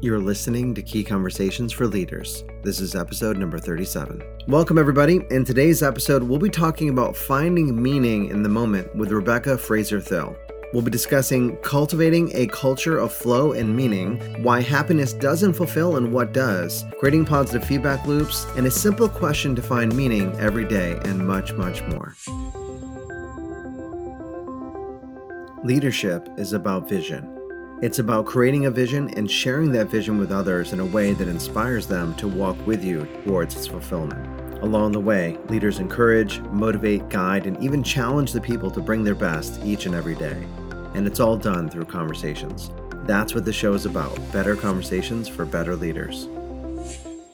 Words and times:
You're 0.00 0.20
listening 0.20 0.76
to 0.76 0.82
Key 0.82 1.02
Conversations 1.02 1.72
for 1.72 1.88
Leaders. 1.88 2.44
This 2.62 2.78
is 2.78 2.94
episode 2.94 3.36
number 3.36 3.58
37. 3.58 4.22
Welcome, 4.46 4.78
everybody. 4.78 5.22
In 5.32 5.44
today's 5.44 5.82
episode, 5.82 6.22
we'll 6.22 6.38
be 6.38 6.48
talking 6.48 6.88
about 6.88 7.16
finding 7.16 7.82
meaning 7.82 8.26
in 8.26 8.44
the 8.44 8.48
moment 8.48 8.94
with 8.94 9.10
Rebecca 9.10 9.58
Fraser 9.58 10.00
Thill. 10.00 10.36
We'll 10.72 10.84
be 10.84 10.92
discussing 10.92 11.56
cultivating 11.62 12.30
a 12.36 12.46
culture 12.46 12.96
of 12.96 13.12
flow 13.12 13.54
and 13.54 13.74
meaning, 13.74 14.20
why 14.44 14.60
happiness 14.60 15.14
doesn't 15.14 15.54
fulfill 15.54 15.96
and 15.96 16.12
what 16.12 16.32
does, 16.32 16.84
creating 17.00 17.24
positive 17.24 17.66
feedback 17.66 18.06
loops, 18.06 18.46
and 18.56 18.68
a 18.68 18.70
simple 18.70 19.08
question 19.08 19.56
to 19.56 19.62
find 19.62 19.96
meaning 19.96 20.32
every 20.38 20.64
day, 20.64 20.96
and 21.06 21.26
much, 21.26 21.54
much 21.54 21.82
more. 21.88 22.14
Leadership 25.64 26.28
is 26.36 26.52
about 26.52 26.88
vision. 26.88 27.37
It's 27.80 28.00
about 28.00 28.26
creating 28.26 28.66
a 28.66 28.72
vision 28.72 29.08
and 29.14 29.30
sharing 29.30 29.70
that 29.70 29.86
vision 29.86 30.18
with 30.18 30.32
others 30.32 30.72
in 30.72 30.80
a 30.80 30.84
way 30.84 31.12
that 31.12 31.28
inspires 31.28 31.86
them 31.86 32.12
to 32.16 32.26
walk 32.26 32.56
with 32.66 32.82
you 32.82 33.06
towards 33.24 33.54
its 33.54 33.68
fulfillment. 33.68 34.26
Along 34.64 34.90
the 34.90 34.98
way, 34.98 35.38
leaders 35.48 35.78
encourage, 35.78 36.40
motivate, 36.50 37.08
guide, 37.08 37.46
and 37.46 37.56
even 37.62 37.84
challenge 37.84 38.32
the 38.32 38.40
people 38.40 38.68
to 38.72 38.80
bring 38.80 39.04
their 39.04 39.14
best 39.14 39.60
each 39.64 39.86
and 39.86 39.94
every 39.94 40.16
day. 40.16 40.44
And 40.94 41.06
it's 41.06 41.20
all 41.20 41.36
done 41.36 41.70
through 41.70 41.84
conversations. 41.84 42.72
That's 43.04 43.32
what 43.32 43.44
the 43.44 43.52
show 43.52 43.74
is 43.74 43.86
about 43.86 44.18
better 44.32 44.56
conversations 44.56 45.28
for 45.28 45.44
better 45.44 45.76
leaders. 45.76 46.28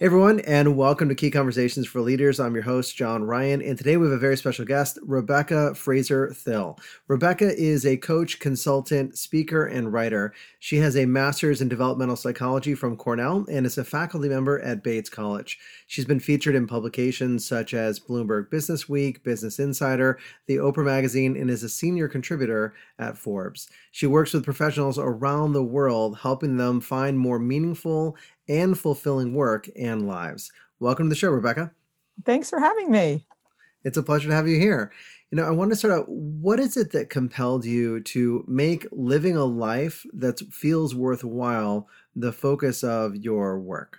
Everyone, 0.04 0.40
and 0.40 0.76
welcome 0.76 1.08
to 1.08 1.14
Key 1.14 1.30
Conversations 1.30 1.86
for 1.86 2.02
Leaders. 2.02 2.38
I'm 2.38 2.52
your 2.52 2.62
host, 2.62 2.94
John 2.94 3.24
Ryan, 3.24 3.62
and 3.62 3.78
today 3.78 3.96
we 3.96 4.04
have 4.04 4.12
a 4.12 4.18
very 4.18 4.36
special 4.36 4.66
guest, 4.66 4.98
Rebecca 5.00 5.74
Fraser 5.74 6.28
Thill. 6.28 6.78
Rebecca 7.08 7.58
is 7.58 7.86
a 7.86 7.96
coach, 7.96 8.38
consultant, 8.38 9.16
speaker, 9.16 9.64
and 9.64 9.90
writer. 9.90 10.34
She 10.64 10.78
has 10.78 10.96
a 10.96 11.04
master's 11.04 11.60
in 11.60 11.68
developmental 11.68 12.16
psychology 12.16 12.74
from 12.74 12.96
Cornell 12.96 13.44
and 13.50 13.66
is 13.66 13.76
a 13.76 13.84
faculty 13.84 14.30
member 14.30 14.60
at 14.60 14.82
Bates 14.82 15.10
College. 15.10 15.58
She's 15.88 16.06
been 16.06 16.20
featured 16.20 16.54
in 16.54 16.66
publications 16.66 17.46
such 17.46 17.74
as 17.74 18.00
Bloomberg 18.00 18.48
Business 18.48 18.88
Week, 18.88 19.22
Business 19.22 19.58
Insider, 19.58 20.18
the 20.46 20.56
Oprah 20.56 20.86
Magazine, 20.86 21.36
and 21.36 21.50
is 21.50 21.64
a 21.64 21.68
senior 21.68 22.08
contributor 22.08 22.72
at 22.98 23.18
Forbes. 23.18 23.68
She 23.90 24.06
works 24.06 24.32
with 24.32 24.46
professionals 24.46 24.98
around 24.98 25.52
the 25.52 25.62
world, 25.62 26.16
helping 26.20 26.56
them 26.56 26.80
find 26.80 27.18
more 27.18 27.38
meaningful 27.38 28.16
and 28.48 28.78
fulfilling 28.78 29.34
work 29.34 29.68
and 29.78 30.08
lives. 30.08 30.50
Welcome 30.80 31.04
to 31.04 31.10
the 31.10 31.14
show, 31.14 31.28
Rebecca. 31.28 31.72
Thanks 32.24 32.48
for 32.48 32.58
having 32.58 32.90
me. 32.90 33.26
It's 33.84 33.98
a 33.98 34.02
pleasure 34.02 34.30
to 34.30 34.34
have 34.34 34.48
you 34.48 34.58
here. 34.58 34.92
You 35.34 35.40
know, 35.40 35.48
I 35.48 35.50
want 35.50 35.72
to 35.72 35.76
start 35.76 35.92
out 35.92 36.08
what 36.08 36.60
is 36.60 36.76
it 36.76 36.92
that 36.92 37.10
compelled 37.10 37.64
you 37.64 37.98
to 38.02 38.44
make 38.46 38.86
living 38.92 39.34
a 39.34 39.44
life 39.44 40.06
that 40.12 40.38
feels 40.52 40.94
worthwhile 40.94 41.88
the 42.14 42.30
focus 42.30 42.84
of 42.84 43.16
your 43.16 43.58
work? 43.58 43.98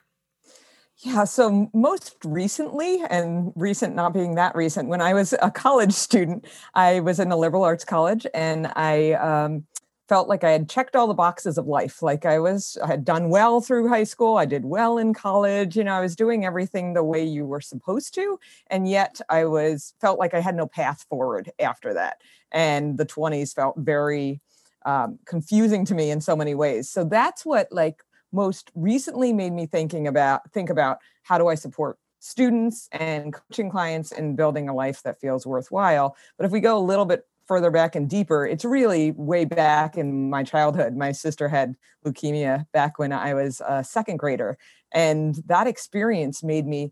Yeah, 1.00 1.26
so 1.26 1.70
most 1.74 2.16
recently, 2.24 3.04
and 3.10 3.52
recent 3.58 3.96
not 3.96 4.14
being 4.14 4.36
that 4.36 4.56
recent, 4.56 4.88
when 4.88 5.02
I 5.02 5.14
was 5.14 5.34
a 5.42 5.52
college 5.66 5.92
student, 5.92 6.48
I 6.74 7.02
was 7.02 7.20
in 7.20 7.30
a 7.34 7.36
liberal 7.36 7.66
arts 7.66 7.84
college 7.84 8.26
and 8.34 8.72
I 8.74 9.12
um, 9.16 9.66
felt 10.08 10.28
like 10.28 10.44
I 10.44 10.52
had 10.52 10.70
checked 10.70 10.96
all 10.96 11.08
the 11.08 11.14
boxes 11.14 11.58
of 11.58 11.68
life. 11.68 12.02
Like 12.02 12.26
I 12.26 12.40
was, 12.40 12.78
I 12.84 12.88
had 12.88 13.06
done 13.06 13.30
well 13.30 13.62
through 13.62 13.88
high 13.88 14.04
school. 14.04 14.38
I 14.38 14.46
did 14.46 14.66
well 14.66 14.98
in 14.98 15.14
college. 15.14 15.76
You 15.76 15.84
know, 15.84 15.94
I 15.94 16.02
was 16.02 16.16
doing 16.16 16.46
everything 16.46 16.94
the 16.94 17.04
way 17.04 17.24
you 17.24 17.46
were 17.46 17.62
supposed 17.62 18.14
to. 18.16 18.40
And 18.68 18.88
yet 18.88 19.20
I 19.30 19.46
was, 19.46 19.94
felt 20.00 20.20
like 20.20 20.34
I 20.34 20.42
had 20.42 20.56
no 20.56 20.68
path 20.68 21.06
forward 21.10 21.52
after 21.60 21.94
that. 21.94 22.22
And 22.52 22.98
the 22.98 23.06
20s 23.06 23.54
felt 23.54 23.76
very 23.78 24.42
um, 24.86 25.18
confusing 25.26 25.86
to 25.86 25.96
me 25.96 26.12
in 26.12 26.22
so 26.22 26.36
many 26.36 26.54
ways. 26.54 26.90
So 26.90 27.04
that's 27.04 27.46
what 27.46 27.68
like 27.72 28.04
most 28.32 28.72
recently 28.76 29.34
made 29.34 29.54
me 29.54 29.66
thinking 29.66 30.08
about, 30.08 30.52
think 30.52 30.70
about 30.70 31.00
how 31.24 31.38
do 31.38 31.48
I 31.48 31.56
support 31.56 31.98
students 32.20 32.90
and 32.92 33.34
coaching 33.34 33.70
clients 33.70 34.12
in 34.12 34.36
building 34.36 34.70
a 34.70 34.74
life 34.74 35.04
that 35.04 35.20
feels 35.20 35.46
worthwhile. 35.46 36.16
But 36.38 36.46
if 36.46 36.52
we 36.52 36.60
go 36.60 36.78
a 36.78 36.80
little 36.80 37.06
bit 37.06 37.26
further 37.48 37.72
back 37.72 37.96
and 37.96 38.10
deeper, 38.10 38.46
it's 38.46 38.66
really 38.66 39.12
way 39.12 39.46
back 39.46 39.98
in 39.98 40.30
my 40.30 40.44
childhood. 40.44 40.96
My 40.96 41.12
sister 41.12 41.48
had 41.48 41.76
leukemia 42.06 42.66
back 42.72 42.98
when 43.00 43.12
I 43.12 43.34
was 43.34 43.62
a 43.68 43.84
second 43.84 44.18
grader. 44.18 44.58
And 44.92 45.36
that 45.48 45.68
experience 45.68 46.44
made 46.44 46.66
me 46.66 46.92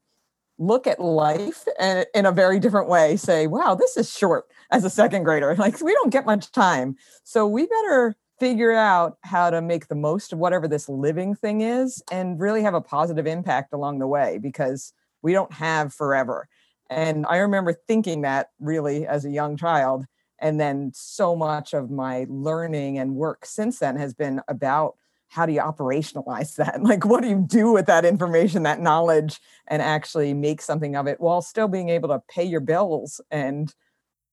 look 0.60 0.86
at 0.86 1.00
life 1.00 1.66
in 1.80 2.26
a 2.26 2.32
very 2.32 2.60
different 2.60 2.88
way, 2.88 3.16
say, 3.16 3.48
wow, 3.48 3.76
this 3.76 3.98
is 3.98 4.16
short 4.16 4.46
as 4.72 4.84
a 4.84 4.90
second 4.90 5.24
grader. 5.24 5.56
Like, 5.64 5.82
we 5.82 5.94
don't 5.94 6.12
get 6.12 6.26
much 6.26 6.52
time. 6.52 6.96
So 7.24 7.48
we 7.48 7.66
better 7.66 8.16
figure 8.40 8.74
out 8.74 9.18
how 9.22 9.50
to 9.50 9.62
make 9.62 9.88
the 9.88 9.96
most 9.96 10.34
of 10.34 10.40
whatever 10.40 10.68
this 10.68 10.90
living 10.90 11.36
thing 11.36 11.62
is 11.62 12.04
and 12.12 12.40
really 12.40 12.62
have 12.64 12.74
a 12.74 12.82
positive 12.82 13.26
impact 13.26 13.74
along 13.74 14.00
the 14.00 14.08
way 14.08 14.38
because 14.38 14.94
we 15.22 15.32
don't 15.32 15.54
have 15.54 15.94
forever. 15.94 16.48
And 16.90 17.26
I 17.28 17.38
remember 17.38 17.74
thinking 17.74 18.22
that 18.22 18.50
really 18.60 19.08
as 19.08 19.26
a 19.26 19.30
young 19.30 19.58
child 19.58 20.06
and 20.44 20.60
then 20.60 20.92
so 20.94 21.36
much 21.36 21.74
of 21.74 21.90
my 21.90 22.28
learning 22.30 23.00
and 23.00 23.16
work 23.16 23.46
since 23.46 23.80
then 23.80 23.96
has 23.96 24.14
been 24.14 24.42
about 24.50 24.96
how 25.30 25.46
do 25.48 25.54
you 25.54 25.62
operationalize 25.62 26.56
that? 26.58 26.84
Like 26.84 27.06
what 27.06 27.24
do 27.24 27.30
you 27.30 27.44
do 27.48 27.72
with 27.72 27.88
that 27.88 28.06
information 28.06 28.64
that 28.64 28.82
knowledge 28.82 29.40
and 29.68 29.82
actually 29.82 30.34
make 30.34 30.62
something 30.62 30.96
of 30.96 31.08
it 31.08 31.20
while 31.20 31.42
still 31.42 31.70
being 31.70 31.90
able 31.90 32.10
to 32.10 32.22
pay 32.30 32.44
your 32.44 32.60
bills 32.60 33.22
and 33.32 33.74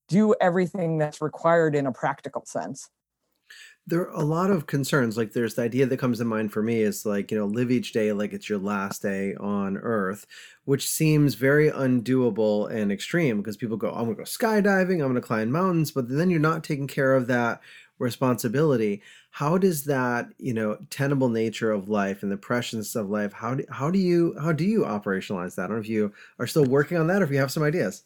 do 0.09 0.35
everything 0.41 0.99
that's 0.99 1.23
required 1.23 1.77
in 1.77 1.87
a 1.87 1.93
practical 1.93 2.45
sense 2.45 2.91
there 3.87 4.03
are 4.03 4.21
a 4.21 4.25
lot 4.25 4.51
of 4.51 4.67
concerns 4.67 5.17
like 5.17 5.33
there's 5.33 5.55
the 5.55 5.63
idea 5.63 5.87
that 5.87 5.99
comes 5.99 6.19
to 6.19 6.25
mind 6.25 6.53
for 6.53 6.63
me 6.63 6.81
is 6.81 7.05
like 7.05 7.31
you 7.31 7.39
know 7.39 7.47
live 7.47 7.71
each 7.71 7.93
day 7.93 8.13
like 8.13 8.33
it's 8.33 8.49
your 8.49 8.59
last 8.59 9.03
day 9.03 9.35
on 9.37 9.77
earth 9.79 10.27
which 10.65 10.89
seems 10.89 11.35
very 11.35 11.71
undoable 11.71 12.71
and 12.71 12.93
extreme 12.93 13.39
because 13.39 13.57
people 13.57 13.77
go 13.77 13.91
i'm 13.91 14.07
to 14.09 14.15
go 14.15 14.23
skydiving 14.23 15.05
i'm 15.05 15.15
to 15.15 15.21
climb 15.21 15.51
mountains 15.51 15.91
but 15.91 16.09
then 16.09 16.31
you're 16.31 16.39
not 16.39 16.63
taking 16.63 16.87
care 16.87 17.15
of 17.15 17.27
that 17.27 17.61
responsibility. 18.01 19.03
How 19.31 19.59
does 19.59 19.85
that 19.85 20.29
you 20.39 20.53
know 20.53 20.79
tenable 20.91 21.29
nature 21.29 21.71
of 21.71 21.89
life 21.89 22.25
and 22.25 22.33
the 22.33 22.37
preciousness 22.37 22.97
of 22.97 23.09
life 23.09 23.33
how 23.33 23.55
do, 23.55 23.65
how 23.71 23.91
do 23.91 23.99
you 23.99 24.35
how 24.41 24.51
do 24.53 24.65
you 24.65 24.81
operationalize 24.81 25.55
that? 25.55 25.65
I 25.65 25.67
don't 25.69 25.77
know 25.77 25.83
if 25.83 25.89
you 25.89 26.13
are 26.41 26.49
still 26.49 26.65
working 26.65 26.99
on 26.99 27.07
that 27.07 27.23
or 27.23 27.27
if 27.27 27.31
you 27.31 27.39
have 27.39 27.53
some 27.53 27.63
ideas 27.63 28.03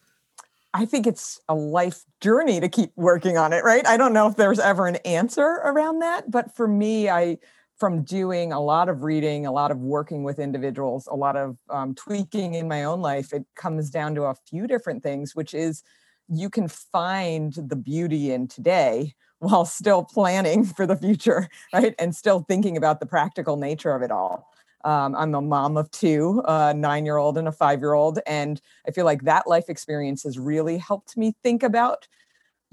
I 0.74 0.84
think 0.86 1.06
it's 1.06 1.40
a 1.48 1.54
life 1.54 2.04
journey 2.20 2.58
to 2.58 2.68
keep 2.68 2.90
working 2.96 3.38
on 3.38 3.52
it, 3.52 3.62
right? 3.62 3.86
I 3.86 3.96
don't 3.96 4.12
know 4.12 4.26
if 4.26 4.34
there's 4.34 4.58
ever 4.58 4.88
an 4.88 4.96
answer 4.96 5.60
around 5.64 6.00
that, 6.00 6.30
but 6.30 6.54
for 6.54 6.66
me, 6.66 7.08
I 7.08 7.38
from 7.76 8.02
doing 8.02 8.52
a 8.52 8.60
lot 8.60 8.88
of 8.88 9.02
reading, 9.02 9.46
a 9.46 9.52
lot 9.52 9.70
of 9.70 9.78
working 9.78 10.22
with 10.24 10.38
individuals, 10.38 11.08
a 11.10 11.14
lot 11.14 11.36
of 11.36 11.56
um, 11.70 11.94
tweaking 11.94 12.54
in 12.54 12.68
my 12.68 12.84
own 12.84 13.00
life, 13.00 13.32
it 13.32 13.44
comes 13.56 13.90
down 13.90 14.14
to 14.14 14.22
a 14.24 14.34
few 14.48 14.66
different 14.66 15.02
things, 15.02 15.34
which 15.34 15.54
is 15.54 15.82
you 16.28 16.48
can 16.48 16.68
find 16.68 17.52
the 17.54 17.76
beauty 17.76 18.32
in 18.32 18.46
today 18.48 19.14
while 19.38 19.64
still 19.64 20.04
planning 20.04 20.64
for 20.76 20.86
the 20.86 20.96
future, 20.96 21.48
right? 21.72 21.94
And 21.98 22.14
still 22.14 22.44
thinking 22.48 22.76
about 22.76 23.00
the 23.00 23.06
practical 23.06 23.56
nature 23.56 23.94
of 23.94 24.02
it 24.02 24.10
all. 24.10 24.53
Um, 24.84 25.14
I'm 25.16 25.34
a 25.34 25.40
mom 25.40 25.76
of 25.76 25.90
two, 25.90 26.42
a 26.46 26.74
nine 26.74 27.04
year 27.04 27.16
old 27.16 27.38
and 27.38 27.48
a 27.48 27.52
five 27.52 27.80
year 27.80 27.94
old. 27.94 28.18
And 28.26 28.60
I 28.86 28.90
feel 28.90 29.04
like 29.04 29.22
that 29.24 29.46
life 29.46 29.68
experience 29.68 30.22
has 30.24 30.38
really 30.38 30.78
helped 30.78 31.16
me 31.16 31.34
think 31.42 31.62
about 31.62 32.06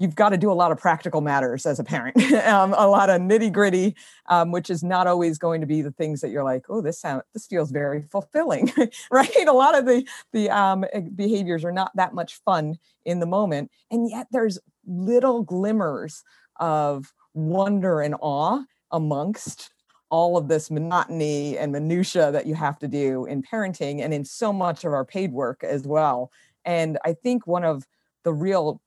you've 0.02 0.16
got 0.16 0.30
to 0.30 0.36
do 0.36 0.50
a 0.50 0.54
lot 0.54 0.72
of 0.72 0.78
practical 0.78 1.20
matters 1.20 1.64
as 1.64 1.78
a 1.78 1.84
parent, 1.84 2.20
um, 2.46 2.74
a 2.76 2.88
lot 2.88 3.08
of 3.08 3.20
nitty 3.20 3.52
gritty, 3.52 3.94
um, 4.26 4.50
which 4.50 4.68
is 4.68 4.82
not 4.82 5.06
always 5.06 5.38
going 5.38 5.60
to 5.60 5.66
be 5.66 5.80
the 5.80 5.92
things 5.92 6.20
that 6.20 6.30
you're 6.30 6.42
like, 6.42 6.64
oh, 6.68 6.80
this 6.80 7.00
sound 7.00 7.22
this 7.32 7.46
feels 7.46 7.70
very 7.70 8.02
fulfilling, 8.10 8.70
right? 9.12 9.46
A 9.46 9.52
lot 9.52 9.78
of 9.78 9.86
the 9.86 10.06
the 10.32 10.50
um, 10.50 10.84
eh, 10.92 11.02
behaviors 11.14 11.64
are 11.64 11.72
not 11.72 11.92
that 11.94 12.14
much 12.14 12.40
fun 12.44 12.76
in 13.04 13.20
the 13.20 13.26
moment, 13.26 13.70
and 13.90 14.10
yet 14.10 14.26
there's 14.32 14.58
little 14.86 15.42
glimmers 15.42 16.24
of 16.58 17.12
wonder 17.32 18.00
and 18.00 18.16
awe 18.20 18.62
amongst 18.90 19.71
all 20.12 20.36
of 20.36 20.46
this 20.46 20.70
monotony 20.70 21.56
and 21.56 21.72
minutia 21.72 22.30
that 22.30 22.46
you 22.46 22.54
have 22.54 22.78
to 22.78 22.86
do 22.86 23.24
in 23.24 23.42
parenting 23.42 24.02
and 24.02 24.12
in 24.12 24.24
so 24.24 24.52
much 24.52 24.84
of 24.84 24.92
our 24.92 25.06
paid 25.06 25.32
work 25.32 25.64
as 25.64 25.86
well. 25.86 26.30
And 26.66 26.98
I 27.02 27.14
think 27.14 27.46
one 27.46 27.64
of 27.64 27.86
the 28.22 28.32
real 28.32 28.82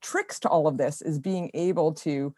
tricks 0.00 0.40
to 0.40 0.48
all 0.48 0.66
of 0.66 0.78
this 0.78 1.02
is 1.02 1.18
being 1.18 1.50
able 1.52 1.92
to 1.92 2.34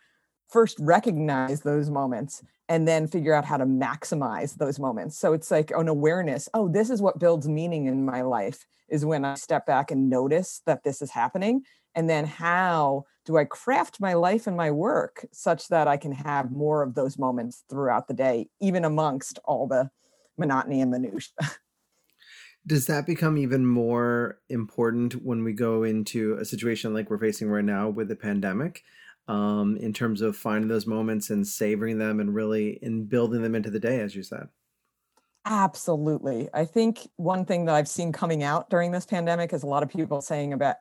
first 0.48 0.76
recognize 0.80 1.62
those 1.62 1.88
moments 1.88 2.42
and 2.69 2.86
then 2.86 3.06
figure 3.06 3.32
out 3.32 3.44
how 3.44 3.56
to 3.56 3.64
maximize 3.64 4.56
those 4.56 4.80
moments. 4.80 5.16
So 5.16 5.32
it's 5.32 5.52
like 5.52 5.70
an 5.70 5.86
awareness, 5.86 6.48
oh, 6.52 6.69
this 6.69 6.90
is 6.90 7.00
what 7.00 7.20
builds 7.20 7.48
meaning 7.48 7.86
in 7.86 8.04
my 8.04 8.22
life 8.22 8.66
is 8.88 9.04
when 9.04 9.24
I 9.24 9.34
step 9.34 9.66
back 9.66 9.92
and 9.92 10.10
notice 10.10 10.62
that 10.66 10.82
this 10.82 11.00
is 11.00 11.12
happening 11.12 11.62
and 11.94 12.10
then 12.10 12.24
how 12.26 13.04
do 13.24 13.36
I 13.36 13.44
craft 13.44 14.00
my 14.00 14.14
life 14.14 14.46
and 14.46 14.56
my 14.56 14.70
work 14.70 15.26
such 15.32 15.68
that 15.68 15.88
I 15.88 15.96
can 15.96 16.12
have 16.12 16.50
more 16.50 16.82
of 16.82 16.94
those 16.94 17.18
moments 17.18 17.64
throughout 17.68 18.08
the 18.08 18.14
day, 18.14 18.48
even 18.60 18.84
amongst 18.84 19.38
all 19.44 19.66
the 19.66 19.90
monotony 20.36 20.80
and 20.80 20.90
minutia? 20.90 21.34
Does 22.66 22.86
that 22.86 23.04
become 23.04 23.36
even 23.36 23.66
more 23.66 24.38
important 24.48 25.14
when 25.22 25.44
we 25.44 25.52
go 25.52 25.82
into 25.82 26.34
a 26.34 26.44
situation 26.46 26.94
like 26.94 27.10
we're 27.10 27.18
facing 27.18 27.48
right 27.48 27.64
now 27.64 27.90
with 27.90 28.08
the 28.08 28.16
pandemic? 28.16 28.82
um, 29.28 29.76
in 29.76 29.92
terms 29.92 30.20
of 30.20 30.36
finding 30.36 30.68
those 30.68 30.86
moments 30.86 31.30
and 31.30 31.46
savoring 31.46 31.98
them 31.98 32.20
and 32.20 32.34
really 32.34 32.78
in 32.82 33.06
building 33.06 33.42
them 33.42 33.54
into 33.54 33.70
the 33.70 33.80
day, 33.80 34.00
as 34.00 34.14
you 34.14 34.22
said. 34.22 34.48
Absolutely. 35.46 36.48
I 36.54 36.64
think 36.64 37.08
one 37.16 37.44
thing 37.44 37.66
that 37.66 37.74
I've 37.74 37.88
seen 37.88 38.12
coming 38.12 38.42
out 38.42 38.70
during 38.70 38.92
this 38.92 39.06
pandemic 39.06 39.52
is 39.52 39.62
a 39.62 39.66
lot 39.66 39.82
of 39.82 39.90
people 39.90 40.20
saying 40.22 40.52
about 40.52 40.76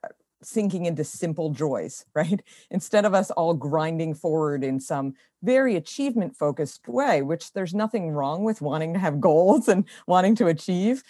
sinking 0.45 0.85
into 0.85 1.03
simple 1.03 1.49
joys, 1.49 2.05
right? 2.15 2.41
Instead 2.71 3.05
of 3.05 3.13
us 3.13 3.31
all 3.31 3.53
grinding 3.53 4.13
forward 4.13 4.63
in 4.63 4.79
some 4.79 5.13
very 5.41 5.75
achievement 5.75 6.35
focused 6.35 6.87
way, 6.87 7.21
which 7.21 7.51
there's 7.53 7.73
nothing 7.73 8.11
wrong 8.11 8.43
with 8.43 8.61
wanting 8.61 8.93
to 8.93 8.99
have 8.99 9.19
goals 9.21 9.67
and 9.67 9.85
wanting 10.07 10.35
to 10.35 10.47
achieve. 10.47 11.03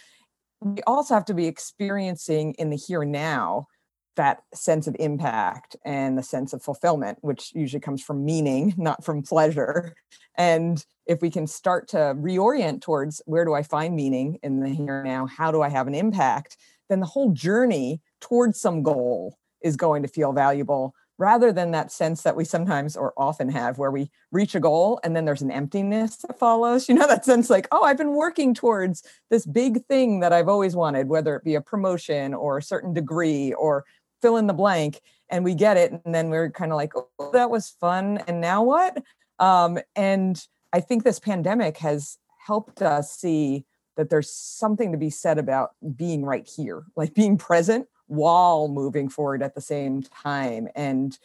We 0.61 0.81
also 0.87 1.13
have 1.13 1.25
to 1.25 1.33
be 1.33 1.47
experiencing 1.47 2.53
in 2.57 2.69
the 2.69 2.77
here 2.77 3.01
and 3.01 3.11
now 3.11 3.67
that 4.15 4.43
sense 4.53 4.87
of 4.87 4.95
impact 4.99 5.75
and 5.83 6.17
the 6.17 6.23
sense 6.23 6.53
of 6.53 6.61
fulfillment, 6.61 7.17
which 7.21 7.51
usually 7.53 7.79
comes 7.79 8.01
from 8.01 8.23
meaning, 8.23 8.73
not 8.77 9.03
from 9.03 9.23
pleasure. 9.23 9.93
And 10.35 10.83
if 11.05 11.21
we 11.21 11.29
can 11.29 11.47
start 11.47 11.87
to 11.89 11.97
reorient 11.97 12.81
towards 12.81 13.21
where 13.25 13.45
do 13.45 13.53
I 13.53 13.63
find 13.63 13.95
meaning 13.95 14.39
in 14.43 14.59
the 14.59 14.69
here 14.69 14.99
and 14.99 15.09
now, 15.09 15.25
how 15.25 15.51
do 15.51 15.61
I 15.61 15.69
have 15.69 15.87
an 15.87 15.95
impact, 15.95 16.57
then 16.89 16.99
the 16.99 17.05
whole 17.05 17.31
journey 17.31 18.01
towards 18.23 18.59
some 18.59 18.83
goal 18.83 19.37
is 19.61 19.75
going 19.75 20.01
to 20.03 20.07
feel 20.07 20.31
valuable 20.31 20.95
rather 21.19 21.51
than 21.51 21.71
that 21.71 21.91
sense 21.91 22.23
that 22.23 22.35
we 22.35 22.43
sometimes 22.43 22.97
or 22.97 23.13
often 23.17 23.49
have 23.49 23.77
where 23.77 23.91
we 23.91 24.09
reach 24.31 24.55
a 24.55 24.59
goal 24.59 24.99
and 25.03 25.15
then 25.15 25.25
there's 25.25 25.43
an 25.43 25.51
emptiness 25.51 26.15
that 26.17 26.39
follows. 26.39 26.87
You 26.93 26.95
know, 26.95 27.07
that 27.07 27.25
sense 27.25 27.49
like, 27.49 27.67
oh, 27.71 27.83
I've 27.83 27.97
been 27.97 28.15
working 28.15 28.53
towards 28.53 29.03
this 29.29 29.45
big 29.45 29.85
thing 29.85 30.21
that 30.21 30.33
I've 30.33 30.47
always 30.47 30.75
wanted, 30.75 31.07
whether 31.07 31.35
it 31.35 31.43
be 31.43 31.55
a 31.55 31.61
promotion 31.61 32.33
or 32.33 32.57
a 32.57 32.63
certain 32.63 32.93
degree 32.93 33.53
or 33.53 33.83
fill 34.21 34.37
in 34.37 34.47
the 34.47 34.53
blank 34.53 35.01
and 35.29 35.43
we 35.43 35.53
get 35.53 35.75
it 35.75 35.91
and 35.91 36.15
then 36.15 36.29
we're 36.29 36.49
kind 36.49 36.71
of 36.71 36.77
like 36.77 36.93
oh 36.95 37.31
that 37.33 37.49
was 37.49 37.75
fun 37.81 38.19
and 38.27 38.39
now 38.39 38.63
what 38.63 39.03
um, 39.39 39.77
and 39.97 40.47
i 40.71 40.79
think 40.79 41.03
this 41.03 41.19
pandemic 41.19 41.77
has 41.77 42.17
helped 42.47 42.81
us 42.81 43.11
see 43.11 43.65
that 43.97 44.09
there's 44.09 44.31
something 44.31 44.91
to 44.93 44.97
be 44.97 45.09
said 45.09 45.37
about 45.37 45.71
being 45.95 46.23
right 46.23 46.49
here 46.55 46.85
like 46.95 47.13
being 47.13 47.37
present 47.37 47.85
while 48.13 48.67
moving 48.67 49.09
forward 49.09 49.41
at 49.41 49.55
the 49.55 49.61
same 49.61 50.01
time 50.01 50.67
and 50.75 51.17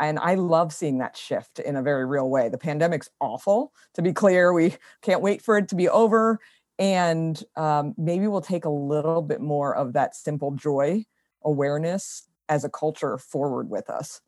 and 0.00 0.18
i 0.18 0.34
love 0.34 0.72
seeing 0.72 0.98
that 0.98 1.16
shift 1.16 1.58
in 1.58 1.76
a 1.76 1.82
very 1.82 2.06
real 2.06 2.30
way 2.30 2.48
the 2.48 2.58
pandemic's 2.58 3.10
awful 3.20 3.72
to 3.94 4.02
be 4.02 4.12
clear 4.12 4.52
we 4.52 4.74
can't 5.02 5.22
wait 5.22 5.42
for 5.42 5.58
it 5.58 5.68
to 5.68 5.74
be 5.74 5.88
over 5.88 6.38
and 6.78 7.42
um, 7.56 7.94
maybe 7.98 8.28
we'll 8.28 8.40
take 8.40 8.64
a 8.64 8.70
little 8.70 9.20
bit 9.20 9.40
more 9.40 9.74
of 9.74 9.94
that 9.94 10.14
simple 10.14 10.52
joy 10.52 11.04
awareness 11.44 12.28
as 12.48 12.64
a 12.64 12.70
culture 12.70 13.18
forward 13.18 13.68
with 13.68 13.90
us. 13.90 14.20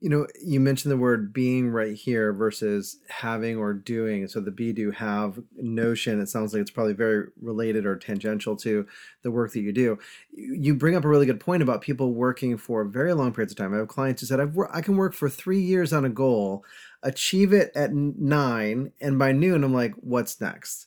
You 0.00 0.08
know, 0.08 0.26
you 0.42 0.60
mentioned 0.60 0.90
the 0.90 0.96
word 0.96 1.32
being 1.32 1.68
right 1.68 1.94
here 1.94 2.32
versus 2.32 2.98
having 3.08 3.58
or 3.58 3.74
doing. 3.74 4.26
So 4.28 4.40
the 4.40 4.50
be 4.50 4.72
do 4.72 4.90
have 4.90 5.38
notion, 5.56 6.20
it 6.20 6.28
sounds 6.28 6.54
like 6.54 6.62
it's 6.62 6.70
probably 6.70 6.94
very 6.94 7.26
related 7.40 7.84
or 7.84 7.96
tangential 7.96 8.56
to 8.56 8.86
the 9.22 9.30
work 9.30 9.52
that 9.52 9.60
you 9.60 9.72
do. 9.72 9.98
You 10.32 10.74
bring 10.74 10.96
up 10.96 11.04
a 11.04 11.08
really 11.08 11.26
good 11.26 11.40
point 11.40 11.62
about 11.62 11.82
people 11.82 12.14
working 12.14 12.56
for 12.56 12.84
very 12.84 13.12
long 13.12 13.32
periods 13.32 13.52
of 13.52 13.58
time. 13.58 13.74
I 13.74 13.78
have 13.78 13.88
clients 13.88 14.22
who 14.22 14.26
said, 14.26 14.40
I've 14.40 14.56
I 14.72 14.80
can 14.80 14.96
work 14.96 15.12
for 15.12 15.28
three 15.28 15.60
years 15.60 15.92
on 15.92 16.06
a 16.06 16.10
goal, 16.10 16.64
achieve 17.02 17.52
it 17.52 17.70
at 17.74 17.92
nine, 17.92 18.92
and 19.00 19.18
by 19.18 19.32
noon, 19.32 19.64
I'm 19.64 19.74
like, 19.74 19.92
what's 19.96 20.40
next? 20.40 20.86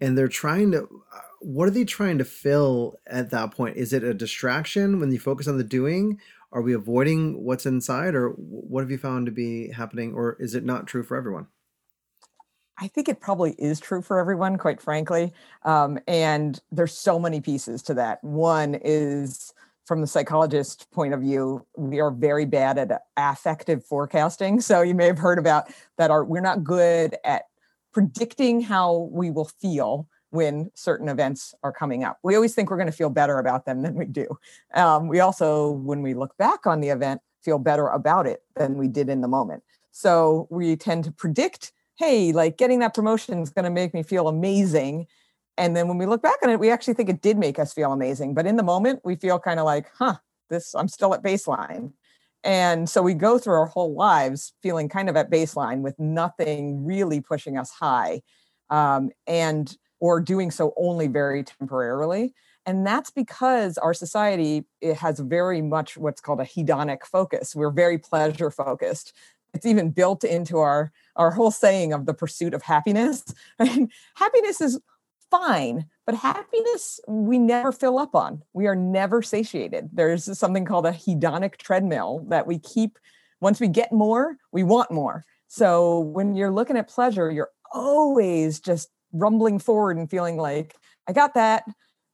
And 0.00 0.16
they're 0.16 0.28
trying 0.28 0.70
to 0.72 0.82
uh, 1.14 1.20
what 1.42 1.66
are 1.66 1.72
they 1.72 1.84
trying 1.84 2.18
to 2.18 2.24
fill 2.24 3.00
at 3.06 3.30
that 3.30 3.50
point? 3.50 3.76
Is 3.76 3.92
it 3.92 4.04
a 4.04 4.14
distraction 4.14 5.00
when 5.00 5.10
you 5.10 5.18
focus 5.18 5.48
on 5.48 5.58
the 5.58 5.64
doing? 5.64 6.20
Are 6.52 6.62
we 6.62 6.74
avoiding 6.74 7.42
what's 7.42 7.66
inside, 7.66 8.14
or 8.14 8.30
what 8.30 8.82
have 8.82 8.90
you 8.90 8.98
found 8.98 9.26
to 9.26 9.32
be 9.32 9.70
happening, 9.70 10.14
or 10.14 10.36
is 10.38 10.54
it 10.54 10.64
not 10.64 10.86
true 10.86 11.02
for 11.02 11.16
everyone? 11.16 11.46
I 12.78 12.88
think 12.88 13.08
it 13.08 13.20
probably 13.20 13.52
is 13.52 13.80
true 13.80 14.02
for 14.02 14.18
everyone, 14.18 14.58
quite 14.58 14.80
frankly. 14.80 15.32
Um, 15.64 15.98
and 16.06 16.60
there's 16.70 16.96
so 16.96 17.18
many 17.18 17.40
pieces 17.40 17.82
to 17.84 17.94
that. 17.94 18.22
One 18.22 18.74
is 18.74 19.54
from 19.84 20.00
the 20.00 20.06
psychologist 20.06 20.90
point 20.90 21.14
of 21.14 21.20
view, 21.20 21.66
we 21.76 22.00
are 22.00 22.10
very 22.10 22.44
bad 22.44 22.78
at 22.78 23.02
affective 23.16 23.84
forecasting. 23.84 24.60
So 24.60 24.82
you 24.82 24.94
may 24.94 25.06
have 25.06 25.18
heard 25.18 25.38
about 25.38 25.72
that. 25.98 26.10
Are 26.10 26.24
we're 26.24 26.40
not 26.40 26.64
good 26.64 27.16
at 27.24 27.44
predicting 27.92 28.60
how 28.60 29.08
we 29.12 29.30
will 29.30 29.50
feel 29.60 30.08
when 30.32 30.70
certain 30.74 31.10
events 31.10 31.54
are 31.62 31.72
coming 31.72 32.04
up. 32.04 32.18
We 32.22 32.34
always 32.34 32.54
think 32.54 32.70
we're 32.70 32.78
going 32.78 32.86
to 32.86 32.92
feel 32.92 33.10
better 33.10 33.38
about 33.38 33.66
them 33.66 33.82
than 33.82 33.94
we 33.94 34.06
do. 34.06 34.26
Um, 34.74 35.06
we 35.06 35.20
also, 35.20 35.70
when 35.70 36.00
we 36.00 36.14
look 36.14 36.36
back 36.38 36.66
on 36.66 36.80
the 36.80 36.88
event, 36.88 37.20
feel 37.42 37.58
better 37.58 37.86
about 37.88 38.26
it 38.26 38.42
than 38.56 38.78
we 38.78 38.88
did 38.88 39.10
in 39.10 39.20
the 39.20 39.28
moment. 39.28 39.62
So 39.90 40.46
we 40.50 40.74
tend 40.74 41.04
to 41.04 41.12
predict, 41.12 41.72
hey, 41.96 42.32
like 42.32 42.56
getting 42.56 42.78
that 42.78 42.94
promotion 42.94 43.40
is 43.40 43.50
going 43.50 43.66
to 43.66 43.70
make 43.70 43.92
me 43.92 44.02
feel 44.02 44.26
amazing. 44.26 45.06
And 45.58 45.76
then 45.76 45.86
when 45.86 45.98
we 45.98 46.06
look 46.06 46.22
back 46.22 46.38
on 46.42 46.48
it, 46.48 46.58
we 46.58 46.70
actually 46.70 46.94
think 46.94 47.10
it 47.10 47.20
did 47.20 47.36
make 47.36 47.58
us 47.58 47.74
feel 47.74 47.92
amazing. 47.92 48.32
But 48.32 48.46
in 48.46 48.56
the 48.56 48.62
moment, 48.62 49.00
we 49.04 49.16
feel 49.16 49.38
kind 49.38 49.60
of 49.60 49.66
like, 49.66 49.90
huh, 49.98 50.16
this, 50.48 50.74
I'm 50.74 50.88
still 50.88 51.12
at 51.12 51.22
baseline. 51.22 51.92
And 52.42 52.88
so 52.88 53.02
we 53.02 53.12
go 53.12 53.38
through 53.38 53.54
our 53.54 53.66
whole 53.66 53.94
lives 53.94 54.54
feeling 54.62 54.88
kind 54.88 55.10
of 55.10 55.16
at 55.16 55.30
baseline 55.30 55.82
with 55.82 55.98
nothing 55.98 56.86
really 56.86 57.20
pushing 57.20 57.58
us 57.58 57.70
high. 57.70 58.22
Um, 58.70 59.10
and 59.26 59.76
or 60.02 60.20
doing 60.20 60.50
so 60.50 60.74
only 60.76 61.06
very 61.06 61.44
temporarily. 61.44 62.34
And 62.66 62.84
that's 62.84 63.10
because 63.10 63.78
our 63.78 63.94
society 63.94 64.64
it 64.80 64.96
has 64.96 65.20
very 65.20 65.62
much 65.62 65.96
what's 65.96 66.20
called 66.20 66.40
a 66.40 66.44
hedonic 66.44 67.04
focus. 67.04 67.54
We're 67.54 67.70
very 67.70 67.98
pleasure 67.98 68.50
focused. 68.50 69.12
It's 69.54 69.64
even 69.64 69.90
built 69.90 70.24
into 70.24 70.58
our, 70.58 70.90
our 71.14 71.30
whole 71.30 71.52
saying 71.52 71.92
of 71.92 72.06
the 72.06 72.14
pursuit 72.14 72.52
of 72.52 72.62
happiness. 72.62 73.22
happiness 74.16 74.60
is 74.60 74.80
fine, 75.30 75.86
but 76.04 76.16
happiness 76.16 76.98
we 77.06 77.38
never 77.38 77.70
fill 77.70 77.96
up 77.96 78.16
on. 78.16 78.42
We 78.54 78.66
are 78.66 78.74
never 78.74 79.22
satiated. 79.22 79.90
There's 79.92 80.36
something 80.36 80.64
called 80.64 80.86
a 80.86 80.90
hedonic 80.90 81.58
treadmill 81.58 82.26
that 82.28 82.48
we 82.48 82.58
keep, 82.58 82.98
once 83.40 83.60
we 83.60 83.68
get 83.68 83.92
more, 83.92 84.36
we 84.50 84.64
want 84.64 84.90
more. 84.90 85.24
So 85.46 86.00
when 86.00 86.34
you're 86.34 86.50
looking 86.50 86.76
at 86.76 86.88
pleasure, 86.88 87.30
you're 87.30 87.50
always 87.72 88.58
just 88.58 88.88
rumbling 89.12 89.58
forward 89.58 89.96
and 89.96 90.10
feeling 90.10 90.36
like 90.36 90.74
I 91.08 91.12
got 91.12 91.34
that. 91.34 91.64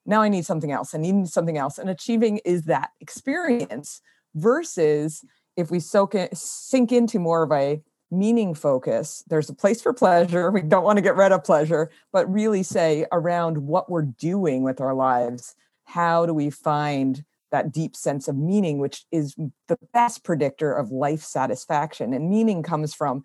Now 0.06 0.22
I 0.22 0.28
need 0.28 0.46
something 0.46 0.72
else. 0.72 0.94
I 0.94 0.98
need 0.98 1.28
something 1.28 1.58
else. 1.58 1.78
And 1.78 1.90
achieving 1.90 2.38
is 2.44 2.62
that 2.64 2.90
experience 3.00 4.00
versus 4.34 5.24
if 5.56 5.70
we 5.70 5.80
soak 5.80 6.14
it, 6.14 6.36
sink 6.36 6.92
into 6.92 7.18
more 7.18 7.42
of 7.42 7.52
a 7.52 7.82
meaning 8.10 8.54
focus, 8.54 9.22
there's 9.28 9.50
a 9.50 9.54
place 9.54 9.82
for 9.82 9.92
pleasure. 9.92 10.50
We 10.58 10.62
don't 10.62 10.84
want 10.84 10.96
to 10.96 11.02
get 11.02 11.16
rid 11.16 11.32
of 11.32 11.44
pleasure, 11.44 11.90
but 12.12 12.32
really 12.32 12.62
say 12.62 13.06
around 13.12 13.58
what 13.58 13.90
we're 13.90 14.02
doing 14.02 14.62
with 14.62 14.80
our 14.80 14.94
lives. 14.94 15.54
How 15.84 16.26
do 16.26 16.34
we 16.34 16.50
find 16.50 17.24
that 17.50 17.72
deep 17.72 17.96
sense 17.96 18.28
of 18.28 18.36
meaning, 18.36 18.78
which 18.78 19.04
is 19.10 19.34
the 19.68 19.78
best 19.92 20.24
predictor 20.24 20.72
of 20.72 20.90
life 20.90 21.22
satisfaction? 21.22 22.12
And 22.12 22.30
meaning 22.30 22.62
comes 22.62 22.94
from 22.94 23.22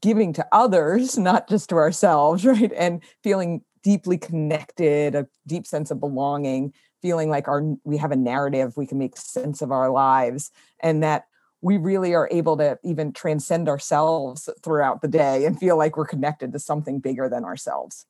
giving 0.00 0.32
to 0.34 0.46
others, 0.52 1.18
not 1.18 1.48
just 1.48 1.68
to 1.70 1.76
ourselves, 1.76 2.44
right? 2.46 2.72
And 2.76 3.02
feeling 3.22 3.62
deeply 3.82 4.18
connected, 4.18 5.14
a 5.14 5.26
deep 5.46 5.66
sense 5.66 5.90
of 5.90 6.00
belonging, 6.00 6.72
feeling 7.02 7.30
like 7.30 7.46
our 7.46 7.62
we 7.84 7.96
have 7.96 8.10
a 8.10 8.16
narrative, 8.16 8.76
we 8.76 8.86
can 8.86 8.98
make 8.98 9.16
sense 9.16 9.62
of 9.62 9.70
our 9.70 9.90
lives, 9.90 10.50
and 10.80 11.02
that 11.02 11.26
we 11.60 11.76
really 11.76 12.14
are 12.14 12.28
able 12.30 12.56
to 12.56 12.78
even 12.84 13.12
transcend 13.12 13.68
ourselves 13.68 14.48
throughout 14.62 15.02
the 15.02 15.08
day 15.08 15.44
and 15.44 15.58
feel 15.58 15.76
like 15.76 15.96
we're 15.96 16.06
connected 16.06 16.52
to 16.52 16.58
something 16.58 17.00
bigger 17.00 17.28
than 17.28 17.44
ourselves. 17.44 18.06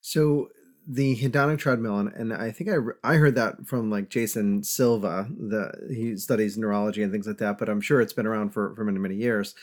So 0.00 0.48
the 0.86 1.16
hedonic 1.16 1.58
treadmill, 1.58 1.98
and, 1.98 2.12
and 2.12 2.32
I 2.32 2.50
think 2.50 2.70
I, 2.70 2.76
I 3.02 3.16
heard 3.16 3.34
that 3.34 3.66
from 3.66 3.90
like 3.90 4.08
Jason 4.08 4.62
Silva, 4.62 5.28
the 5.30 5.72
he 5.92 6.16
studies 6.16 6.56
neurology 6.56 7.02
and 7.02 7.12
things 7.12 7.26
like 7.26 7.38
that, 7.38 7.58
but 7.58 7.68
I'm 7.68 7.80
sure 7.80 8.00
it's 8.00 8.12
been 8.12 8.26
around 8.26 8.50
for, 8.50 8.74
for 8.74 8.84
many, 8.84 8.98
many 8.98 9.16
years 9.16 9.54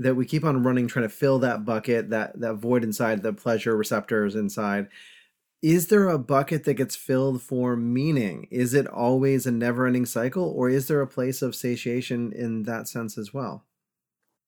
that 0.00 0.16
we 0.16 0.24
keep 0.24 0.44
on 0.44 0.62
running 0.62 0.88
trying 0.88 1.04
to 1.04 1.14
fill 1.14 1.38
that 1.40 1.64
bucket 1.64 2.08
that 2.10 2.40
that 2.40 2.54
void 2.54 2.82
inside 2.82 3.22
the 3.22 3.32
pleasure 3.32 3.76
receptors 3.76 4.34
inside. 4.34 4.88
Is 5.62 5.88
there 5.88 6.08
a 6.08 6.18
bucket 6.18 6.64
that 6.64 6.74
gets 6.74 6.96
filled 6.96 7.42
for 7.42 7.76
meaning? 7.76 8.48
Is 8.50 8.72
it 8.72 8.86
always 8.86 9.44
a 9.44 9.50
never 9.50 9.86
ending 9.86 10.06
cycle 10.06 10.50
or 10.56 10.70
is 10.70 10.88
there 10.88 11.02
a 11.02 11.06
place 11.06 11.42
of 11.42 11.54
satiation 11.54 12.32
in 12.32 12.62
that 12.62 12.88
sense 12.88 13.18
as 13.18 13.34
well? 13.34 13.66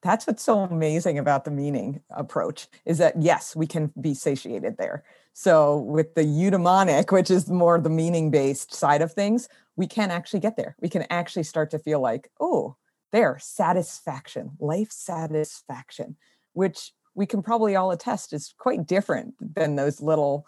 That's 0.03 0.27
what's 0.27 0.43
so 0.43 0.61
amazing 0.61 1.19
about 1.19 1.45
the 1.45 1.51
meaning 1.51 2.01
approach 2.11 2.67
is 2.87 2.97
that 2.99 3.21
yes 3.21 3.55
we 3.55 3.67
can 3.67 3.93
be 4.01 4.15
satiated 4.15 4.79
there. 4.79 5.05
So 5.35 5.77
with 5.77 6.15
the 6.15 6.25
eudaimonic 6.25 7.13
which 7.13 7.31
is 7.31 7.51
more 7.51 7.79
the 7.79 7.91
meaning 7.91 8.31
based 8.31 8.73
side 8.73 9.03
of 9.03 9.13
things 9.13 9.51
we 9.77 9.87
can 9.87 10.11
actually 10.11 10.41
get 10.41 10.57
there. 10.57 10.77
We 10.81 10.89
can 10.89 11.05
actually 11.11 11.45
start 11.45 11.71
to 11.73 11.79
feel 11.79 12.01
like 12.01 12.31
oh 12.41 12.77
there 13.13 13.39
satisfaction 13.41 14.51
life 14.59 14.91
satisfaction 14.91 16.17
which 16.55 16.93
we 17.15 17.27
can 17.27 17.43
probably 17.43 17.77
all 17.77 17.91
attest 17.91 18.33
is 18.33 18.55
quite 18.59 18.87
different 18.87 19.35
than 19.55 19.77
those 19.77 20.01
little 20.01 20.47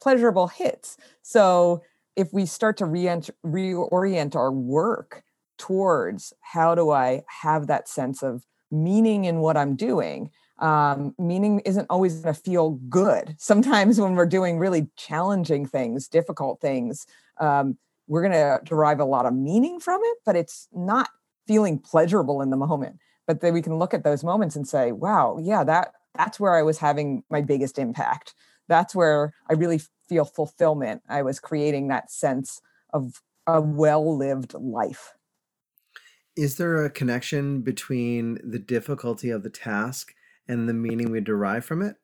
pleasurable 0.00 0.48
hits 0.48 0.96
so 1.22 1.82
if 2.16 2.32
we 2.32 2.44
start 2.44 2.76
to 2.76 2.84
reorient 2.84 4.34
our 4.34 4.50
work 4.50 5.22
towards 5.58 6.32
how 6.40 6.74
do 6.74 6.90
I 6.90 7.22
have 7.42 7.66
that 7.66 7.88
sense 7.88 8.22
of 8.22 8.46
meaning 8.70 9.24
in 9.24 9.40
what 9.40 9.56
I'm 9.56 9.76
doing. 9.76 10.30
Um, 10.58 11.14
meaning 11.18 11.60
isn't 11.60 11.86
always 11.88 12.20
going 12.20 12.34
to 12.34 12.40
feel 12.40 12.70
good. 12.88 13.36
Sometimes 13.38 14.00
when 14.00 14.14
we're 14.14 14.26
doing 14.26 14.58
really 14.58 14.88
challenging 14.96 15.66
things, 15.66 16.08
difficult 16.08 16.60
things, 16.60 17.06
um, 17.38 17.78
we're 18.08 18.22
going 18.22 18.32
to 18.32 18.60
derive 18.64 19.00
a 19.00 19.04
lot 19.04 19.26
of 19.26 19.34
meaning 19.34 19.78
from 19.78 20.00
it, 20.02 20.18
but 20.24 20.34
it's 20.34 20.66
not 20.72 21.10
feeling 21.48 21.78
pleasurable 21.78 22.40
in 22.42 22.50
the 22.50 22.56
moment. 22.56 22.98
But 23.26 23.40
then 23.40 23.54
we 23.54 23.62
can 23.62 23.78
look 23.78 23.92
at 23.92 24.04
those 24.04 24.22
moments 24.22 24.54
and 24.54 24.68
say, 24.68 24.92
wow, 24.92 25.38
yeah, 25.42 25.64
that 25.64 25.94
that's 26.14 26.38
where 26.38 26.54
I 26.54 26.62
was 26.62 26.78
having 26.78 27.24
my 27.30 27.40
biggest 27.40 27.78
impact. 27.78 28.34
That's 28.68 28.94
where 28.94 29.32
I 29.50 29.54
really 29.54 29.80
feel 30.08 30.24
fulfillment. 30.24 31.02
I 31.08 31.22
was 31.22 31.40
creating 31.40 31.88
that 31.88 32.10
sense 32.10 32.60
of 32.92 33.20
a 33.46 33.60
well 33.60 34.16
lived 34.16 34.54
life. 34.54 35.14
Is 36.36 36.56
there 36.56 36.84
a 36.84 36.90
connection 36.90 37.62
between 37.62 38.38
the 38.44 38.58
difficulty 38.58 39.30
of 39.30 39.42
the 39.42 39.50
task 39.50 40.14
and 40.46 40.68
the 40.68 40.74
meaning 40.74 41.10
we 41.10 41.20
derive 41.20 41.64
from 41.64 41.82
it? 41.82 41.96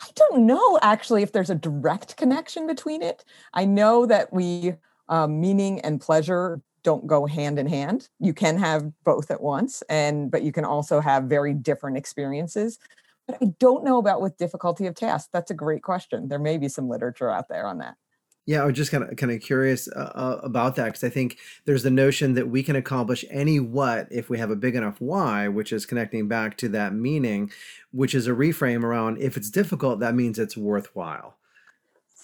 I 0.00 0.08
don't 0.16 0.46
know 0.46 0.78
actually 0.82 1.22
if 1.22 1.32
there's 1.32 1.50
a 1.50 1.54
direct 1.54 2.16
connection 2.16 2.66
between 2.66 3.02
it. 3.02 3.24
I 3.54 3.64
know 3.66 4.06
that 4.06 4.32
we 4.32 4.74
um, 5.08 5.40
meaning 5.40 5.80
and 5.80 6.00
pleasure 6.00 6.60
don't 6.82 7.06
go 7.06 7.26
hand 7.26 7.58
in 7.58 7.66
hand. 7.66 8.08
You 8.18 8.34
can 8.34 8.58
have 8.58 8.92
both 9.04 9.30
at 9.30 9.40
once, 9.40 9.82
and 9.88 10.30
but 10.30 10.42
you 10.42 10.52
can 10.52 10.64
also 10.64 11.00
have 11.00 11.24
very 11.24 11.54
different 11.54 11.96
experiences. 11.96 12.78
But 13.26 13.38
I 13.40 13.52
don't 13.58 13.84
know 13.84 13.98
about 13.98 14.20
with 14.20 14.36
difficulty 14.36 14.86
of 14.86 14.94
task. 14.94 15.30
That's 15.32 15.50
a 15.50 15.54
great 15.54 15.82
question. 15.82 16.28
There 16.28 16.38
may 16.38 16.58
be 16.58 16.68
some 16.68 16.88
literature 16.88 17.30
out 17.30 17.48
there 17.48 17.66
on 17.66 17.78
that. 17.78 17.96
Yeah, 18.44 18.62
I 18.62 18.64
was 18.64 18.74
just 18.74 18.90
kind 18.90 19.04
of 19.04 19.16
kind 19.16 19.30
of 19.30 19.40
curious 19.40 19.88
uh, 19.88 20.10
uh 20.14 20.40
about 20.42 20.74
that 20.76 20.86
because 20.86 21.04
I 21.04 21.10
think 21.10 21.38
there's 21.64 21.84
the 21.84 21.90
notion 21.90 22.34
that 22.34 22.48
we 22.48 22.64
can 22.64 22.74
accomplish 22.74 23.24
any 23.30 23.60
what 23.60 24.08
if 24.10 24.28
we 24.28 24.38
have 24.38 24.50
a 24.50 24.56
big 24.56 24.74
enough 24.74 25.00
why, 25.00 25.46
which 25.46 25.72
is 25.72 25.86
connecting 25.86 26.26
back 26.26 26.56
to 26.58 26.68
that 26.70 26.92
meaning, 26.92 27.52
which 27.92 28.14
is 28.14 28.26
a 28.26 28.32
reframe 28.32 28.82
around 28.82 29.18
if 29.18 29.36
it's 29.36 29.50
difficult, 29.50 30.00
that 30.00 30.16
means 30.16 30.38
it's 30.38 30.56
worthwhile. 30.56 31.36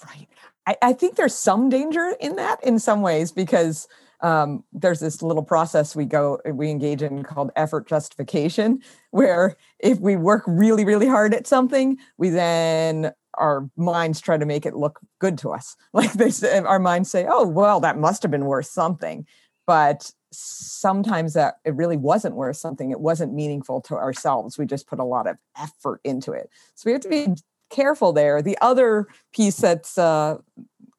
Right. 0.06 0.28
I, 0.66 0.76
I 0.82 0.92
think 0.92 1.16
there's 1.16 1.34
some 1.34 1.68
danger 1.68 2.14
in 2.20 2.36
that 2.36 2.62
in 2.64 2.78
some 2.80 3.00
ways 3.00 3.30
because 3.30 3.86
um, 4.20 4.64
there's 4.72 5.00
this 5.00 5.22
little 5.22 5.42
process 5.42 5.94
we 5.94 6.04
go 6.04 6.40
we 6.52 6.70
engage 6.70 7.02
in 7.02 7.22
called 7.22 7.50
effort 7.56 7.86
justification 7.86 8.80
where 9.10 9.56
if 9.78 10.00
we 10.00 10.16
work 10.16 10.42
really 10.46 10.84
really 10.84 11.06
hard 11.06 11.34
at 11.34 11.46
something 11.46 11.96
we 12.16 12.30
then 12.30 13.12
our 13.34 13.68
minds 13.76 14.20
try 14.20 14.36
to 14.36 14.46
make 14.46 14.66
it 14.66 14.74
look 14.74 15.00
good 15.20 15.38
to 15.38 15.50
us. 15.50 15.76
Like 15.92 16.12
they 16.12 16.30
say 16.30 16.58
our 16.58 16.78
minds 16.78 17.10
say 17.10 17.26
oh 17.28 17.46
well 17.46 17.80
that 17.80 17.98
must 17.98 18.22
have 18.22 18.30
been 18.30 18.46
worth 18.46 18.66
something. 18.66 19.26
But 19.66 20.10
sometimes 20.32 21.34
that 21.34 21.56
it 21.64 21.74
really 21.74 21.96
wasn't 21.96 22.34
worth 22.34 22.56
something. 22.56 22.90
It 22.90 23.00
wasn't 23.00 23.34
meaningful 23.34 23.80
to 23.82 23.94
ourselves. 23.94 24.58
We 24.58 24.66
just 24.66 24.86
put 24.86 24.98
a 24.98 25.04
lot 25.04 25.26
of 25.26 25.36
effort 25.58 26.00
into 26.04 26.32
it. 26.32 26.50
So 26.74 26.84
we 26.86 26.92
have 26.92 27.00
to 27.02 27.08
be 27.08 27.28
careful 27.70 28.12
there. 28.12 28.42
The 28.42 28.58
other 28.60 29.06
piece 29.32 29.56
that's 29.56 29.98
uh, 29.98 30.38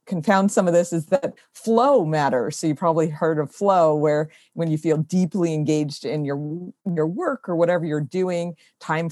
confound 0.10 0.52
some 0.52 0.68
of 0.68 0.74
this 0.74 0.92
is 0.92 1.06
that 1.06 1.36
flow 1.54 2.04
matters. 2.04 2.58
So 2.58 2.68
you 2.68 2.76
probably 2.76 3.08
heard 3.08 3.40
of 3.40 3.54
flow, 3.54 3.96
where 3.96 4.30
when 4.54 4.70
you 4.70 4.78
feel 4.78 4.98
deeply 4.98 5.54
engaged 5.54 6.04
in 6.04 6.26
your 6.26 6.38
your 6.94 7.08
work 7.08 7.48
or 7.48 7.56
whatever 7.56 7.86
you're 7.86 8.02
doing, 8.02 8.56
time 8.82 9.10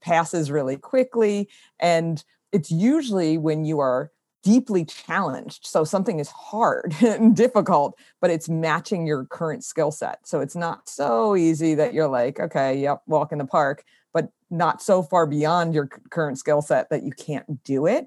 passes 0.00 0.50
really 0.50 0.76
quickly, 0.76 1.48
and 1.78 2.24
it's 2.50 2.70
usually 2.70 3.38
when 3.38 3.64
you 3.64 3.78
are 3.78 4.10
deeply 4.42 4.84
challenged. 4.84 5.66
So 5.66 5.84
something 5.84 6.18
is 6.18 6.28
hard 6.28 6.96
and 7.00 7.36
difficult, 7.36 7.96
but 8.20 8.30
it's 8.30 8.48
matching 8.48 9.06
your 9.06 9.26
current 9.26 9.62
skill 9.62 9.92
set. 9.92 10.26
So 10.26 10.40
it's 10.40 10.56
not 10.56 10.88
so 10.88 11.36
easy 11.36 11.74
that 11.76 11.94
you're 11.94 12.08
like, 12.08 12.40
okay, 12.40 12.76
yep, 12.76 13.02
walk 13.06 13.30
in 13.30 13.38
the 13.38 13.44
park, 13.44 13.84
but 14.12 14.30
not 14.50 14.82
so 14.82 15.02
far 15.02 15.26
beyond 15.26 15.74
your 15.74 15.86
current 15.86 16.38
skill 16.38 16.60
set 16.60 16.90
that 16.90 17.04
you 17.04 17.12
can't 17.12 17.62
do 17.62 17.86
it. 17.86 18.06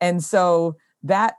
And 0.00 0.22
so 0.22 0.76
that 1.02 1.36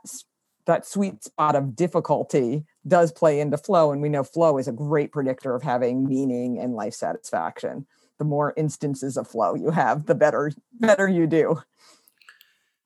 that 0.66 0.86
sweet 0.86 1.22
spot 1.22 1.56
of 1.56 1.76
difficulty 1.76 2.64
does 2.86 3.12
play 3.12 3.40
into 3.40 3.58
flow 3.58 3.92
and 3.92 4.00
we 4.00 4.08
know 4.08 4.24
flow 4.24 4.58
is 4.58 4.68
a 4.68 4.72
great 4.72 5.12
predictor 5.12 5.54
of 5.54 5.62
having 5.62 6.08
meaning 6.08 6.58
and 6.58 6.74
life 6.74 6.94
satisfaction. 6.94 7.86
The 8.18 8.24
more 8.24 8.54
instances 8.56 9.16
of 9.16 9.28
flow 9.28 9.54
you 9.54 9.70
have 9.70 10.06
the 10.06 10.14
better 10.14 10.52
better 10.80 11.08
you 11.08 11.26
do. 11.26 11.60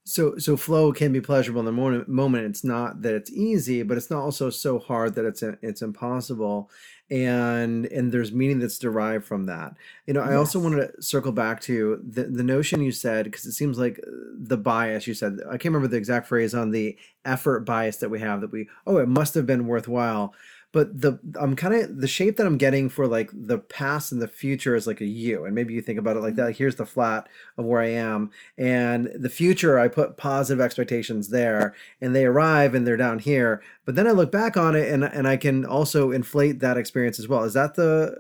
So 0.04 0.38
so 0.38 0.56
flow 0.56 0.92
can 0.92 1.12
be 1.12 1.20
pleasurable 1.20 1.61
in 1.61 1.66
the 1.66 1.73
moment 1.73 2.08
moment. 2.08 2.47
It's 2.47 2.64
not 2.64 3.02
that 3.02 3.14
it's 3.14 3.30
easy 3.30 3.82
but 3.82 3.97
it's 3.97 4.11
not 4.11 4.23
also 4.23 4.50
so 4.50 4.78
hard 4.78 5.14
that 5.14 5.25
it's 5.25 5.42
it's 5.42 5.82
impossible 5.82 6.70
and 7.10 7.86
and 7.86 8.12
there's 8.12 8.32
meaning 8.32 8.58
that's 8.58 8.78
derived 8.78 9.24
from 9.24 9.44
that. 9.44 9.74
You 10.06 10.14
know 10.14 10.22
i 10.22 10.34
also 10.34 10.58
want 10.58 10.76
to 10.76 11.02
circle 11.02 11.32
back 11.32 11.60
to 11.62 12.02
the, 12.08 12.24
the 12.24 12.42
notion 12.42 12.82
you 12.82 12.92
said 12.92 13.24
because 13.24 13.44
it 13.44 13.52
seems 13.52 13.78
like 13.78 13.98
uh, 14.06 14.10
the 14.38 14.56
bias 14.56 15.06
you 15.06 15.14
said. 15.14 15.38
I 15.46 15.52
can't 15.52 15.66
remember 15.66 15.88
the 15.88 15.96
exact 15.96 16.26
phrase 16.26 16.54
on 16.54 16.70
the 16.70 16.96
effort 17.28 17.61
bias 17.61 17.99
that 17.99 18.08
we 18.08 18.20
have 18.20 18.40
that 18.40 18.50
we 18.50 18.68
oh 18.87 18.97
it 18.97 19.08
must 19.08 19.35
have 19.35 19.47
been 19.47 19.66
worthwhile 19.66 20.35
but 20.70 21.00
the 21.00 21.18
I'm 21.40 21.56
kind 21.56 21.75
of 21.75 22.00
the 22.00 22.08
shape 22.08 22.37
that 22.37 22.47
I'm 22.47 22.58
getting 22.58 22.90
for 22.90 23.06
like 23.06 23.30
the 23.32 23.58
past 23.58 24.12
and 24.12 24.20
the 24.20 24.28
future 24.28 24.75
is 24.75 24.87
like 24.87 25.00
a 25.00 25.06
U, 25.06 25.44
and 25.44 25.54
maybe 25.54 25.73
you 25.73 25.80
think 25.80 25.99
about 25.99 26.16
it 26.16 26.20
like 26.20 26.32
mm-hmm. 26.32 26.40
that. 26.40 26.47
Like, 26.47 26.56
here's 26.56 26.76
the 26.76 26.85
flat 26.85 27.26
of 27.56 27.64
where 27.64 27.80
I 27.80 27.88
am, 27.88 28.30
and 28.58 29.11
the 29.14 29.30
future 29.30 29.78
I 29.78 29.88
put 29.88 30.18
positive 30.18 30.61
expectations 30.61 31.30
there, 31.30 31.75
and 32.02 32.14
they 32.14 32.26
arrive 32.26 32.75
and 32.75 32.87
they're 32.87 32.99
down 32.99 33.18
here. 33.18 33.62
But 33.87 33.94
then 33.94 34.06
I 34.06 34.11
look 34.11 34.30
back 34.30 34.58
on 34.58 34.76
it, 34.76 34.92
and 34.92 35.04
and 35.04 35.26
I 35.26 35.38
can 35.38 35.64
also 35.64 36.11
inflate 36.11 36.61
that 36.61 36.76
experience 36.76 37.18
as 37.18 37.28
well. 37.28 37.44
Is 37.44 37.54
that 37.54 37.75
the 37.75 38.18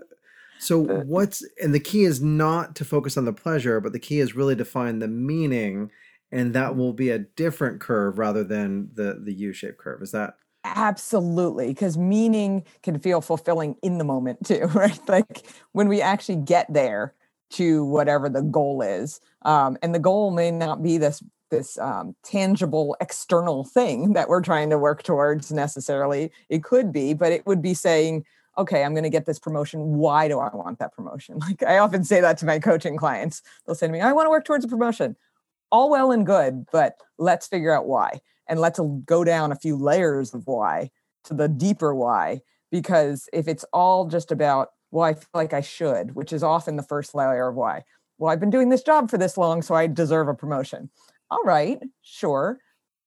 so 0.58 0.88
uh, 0.88 1.02
what's 1.04 1.44
and 1.62 1.74
the 1.74 1.80
key 1.80 2.04
is 2.04 2.22
not 2.22 2.74
to 2.76 2.84
focus 2.84 3.18
on 3.18 3.26
the 3.26 3.32
pleasure, 3.32 3.78
but 3.78 3.92
the 3.92 3.98
key 3.98 4.20
is 4.20 4.34
really 4.34 4.56
to 4.56 4.64
find 4.64 5.02
the 5.02 5.08
meaning, 5.08 5.90
and 6.30 6.54
that 6.54 6.76
will 6.76 6.92
be 6.92 7.10
a 7.10 7.18
different 7.18 7.80
curve 7.80 8.18
rather 8.18 8.44
than 8.44 8.90
the 8.94 9.20
the 9.22 9.32
U-shaped 9.32 9.78
curve. 9.78 10.02
Is 10.02 10.12
that 10.12 10.34
Absolutely, 10.64 11.68
because 11.68 11.96
meaning 11.96 12.64
can 12.82 12.98
feel 12.98 13.20
fulfilling 13.20 13.76
in 13.82 13.98
the 13.98 14.04
moment 14.04 14.44
too, 14.44 14.66
right? 14.74 15.00
Like 15.08 15.46
when 15.72 15.88
we 15.88 16.00
actually 16.00 16.36
get 16.36 16.72
there 16.72 17.14
to 17.50 17.84
whatever 17.84 18.28
the 18.28 18.42
goal 18.42 18.82
is, 18.82 19.20
um, 19.42 19.78
and 19.82 19.94
the 19.94 19.98
goal 19.98 20.30
may 20.30 20.50
not 20.50 20.82
be 20.82 20.98
this 20.98 21.22
this 21.50 21.78
um, 21.78 22.14
tangible 22.22 22.96
external 23.00 23.64
thing 23.64 24.12
that 24.12 24.28
we're 24.28 24.42
trying 24.42 24.68
to 24.70 24.78
work 24.78 25.02
towards 25.02 25.50
necessarily. 25.50 26.30
It 26.50 26.62
could 26.62 26.92
be, 26.92 27.14
but 27.14 27.32
it 27.32 27.46
would 27.46 27.62
be 27.62 27.72
saying, 27.72 28.26
okay, 28.58 28.84
I'm 28.84 28.92
going 28.92 29.04
to 29.04 29.10
get 29.10 29.24
this 29.24 29.38
promotion. 29.38 29.96
Why 29.96 30.28
do 30.28 30.40
I 30.40 30.54
want 30.54 30.78
that 30.80 30.92
promotion? 30.92 31.38
Like 31.48 31.62
I 31.62 31.78
often 31.78 32.04
say 32.04 32.20
that 32.20 32.36
to 32.38 32.46
my 32.46 32.58
coaching 32.58 32.96
clients. 32.96 33.42
They'll 33.64 33.74
say 33.74 33.86
to 33.86 33.92
me, 33.92 34.00
I 34.00 34.12
want 34.12 34.26
to 34.26 34.30
work 34.30 34.44
towards 34.44 34.64
a 34.64 34.68
promotion. 34.68 35.16
All 35.70 35.90
well 35.90 36.10
and 36.10 36.24
good, 36.24 36.66
but 36.72 36.94
let's 37.18 37.46
figure 37.46 37.74
out 37.74 37.86
why 37.86 38.20
and 38.48 38.60
let's 38.60 38.80
go 39.04 39.24
down 39.24 39.52
a 39.52 39.56
few 39.56 39.76
layers 39.76 40.34
of 40.34 40.46
why 40.46 40.90
to 41.24 41.34
the 41.34 41.48
deeper 41.48 41.94
why 41.94 42.40
because 42.70 43.28
if 43.32 43.46
it's 43.46 43.64
all 43.72 44.06
just 44.06 44.32
about 44.32 44.70
well 44.90 45.04
i 45.04 45.14
feel 45.14 45.26
like 45.34 45.52
i 45.52 45.60
should 45.60 46.14
which 46.14 46.32
is 46.32 46.42
often 46.42 46.76
the 46.76 46.82
first 46.82 47.14
layer 47.14 47.48
of 47.48 47.54
why 47.54 47.82
well 48.18 48.30
i've 48.30 48.40
been 48.40 48.50
doing 48.50 48.70
this 48.70 48.82
job 48.82 49.10
for 49.10 49.18
this 49.18 49.36
long 49.36 49.62
so 49.62 49.74
i 49.74 49.86
deserve 49.86 50.28
a 50.28 50.34
promotion. 50.34 50.90
All 51.30 51.42
right 51.44 51.78
sure 52.02 52.58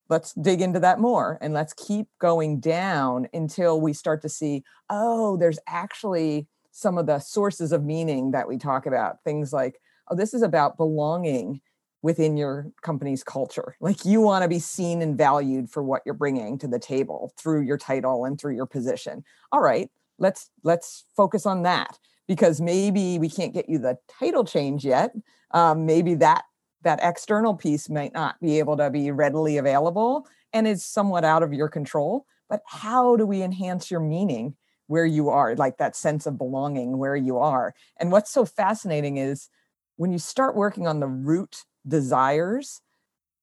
let's 0.09 0.33
dig 0.33 0.61
into 0.61 0.79
that 0.79 0.99
more 0.99 1.39
and 1.41 1.53
let's 1.53 1.73
keep 1.73 2.07
going 2.19 2.59
down 2.59 3.27
until 3.33 3.81
we 3.81 3.93
start 3.93 4.21
to 4.21 4.29
see 4.29 4.63
oh 4.89 5.37
there's 5.37 5.59
actually 5.67 6.47
some 6.71 6.97
of 6.97 7.07
the 7.07 7.19
sources 7.19 7.71
of 7.71 7.83
meaning 7.83 8.31
that 8.31 8.47
we 8.47 8.57
talk 8.57 8.85
about 8.85 9.23
things 9.23 9.51
like 9.51 9.79
oh 10.09 10.15
this 10.15 10.33
is 10.33 10.43
about 10.43 10.77
belonging 10.77 11.61
within 12.01 12.35
your 12.35 12.71
company's 12.81 13.23
culture. 13.23 13.75
Like 13.79 14.05
you 14.05 14.21
want 14.21 14.43
to 14.43 14.49
be 14.49 14.59
seen 14.59 15.01
and 15.01 15.17
valued 15.17 15.69
for 15.69 15.83
what 15.83 16.01
you're 16.05 16.15
bringing 16.15 16.57
to 16.59 16.67
the 16.67 16.79
table 16.79 17.33
through 17.37 17.61
your 17.61 17.77
title 17.77 18.25
and 18.25 18.39
through 18.39 18.55
your 18.55 18.65
position. 18.65 19.23
All 19.51 19.61
right, 19.61 19.89
let's 20.17 20.49
let's 20.63 21.05
focus 21.15 21.45
on 21.45 21.63
that 21.63 21.99
because 22.27 22.61
maybe 22.61 23.19
we 23.19 23.29
can't 23.29 23.53
get 23.53 23.69
you 23.69 23.77
the 23.77 23.97
title 24.19 24.43
change 24.43 24.85
yet. 24.85 25.11
Um, 25.51 25.85
maybe 25.85 26.15
that 26.15 26.45
that 26.83 26.99
external 27.03 27.55
piece 27.55 27.89
might 27.89 28.13
not 28.13 28.39
be 28.39 28.59
able 28.59 28.77
to 28.77 28.89
be 28.89 29.11
readily 29.11 29.57
available 29.57 30.27
and 30.53 30.67
is 30.67 30.83
somewhat 30.83 31.23
out 31.23 31.43
of 31.43 31.53
your 31.53 31.69
control. 31.69 32.25
But 32.49 32.61
how 32.65 33.15
do 33.15 33.25
we 33.25 33.43
enhance 33.43 33.91
your 33.91 33.99
meaning 33.99 34.55
where 34.87 35.05
you 35.05 35.29
are, 35.29 35.55
like 35.55 35.77
that 35.77 35.95
sense 35.95 36.25
of 36.25 36.37
belonging 36.37 36.97
where 36.97 37.15
you 37.15 37.37
are? 37.37 37.73
And 37.99 38.11
what's 38.11 38.31
so 38.31 38.45
fascinating 38.45 39.17
is 39.17 39.49
when 39.95 40.11
you 40.11 40.19
start 40.19 40.55
working 40.55 40.87
on 40.87 40.99
the 40.99 41.07
root 41.07 41.63
desires, 41.87 42.81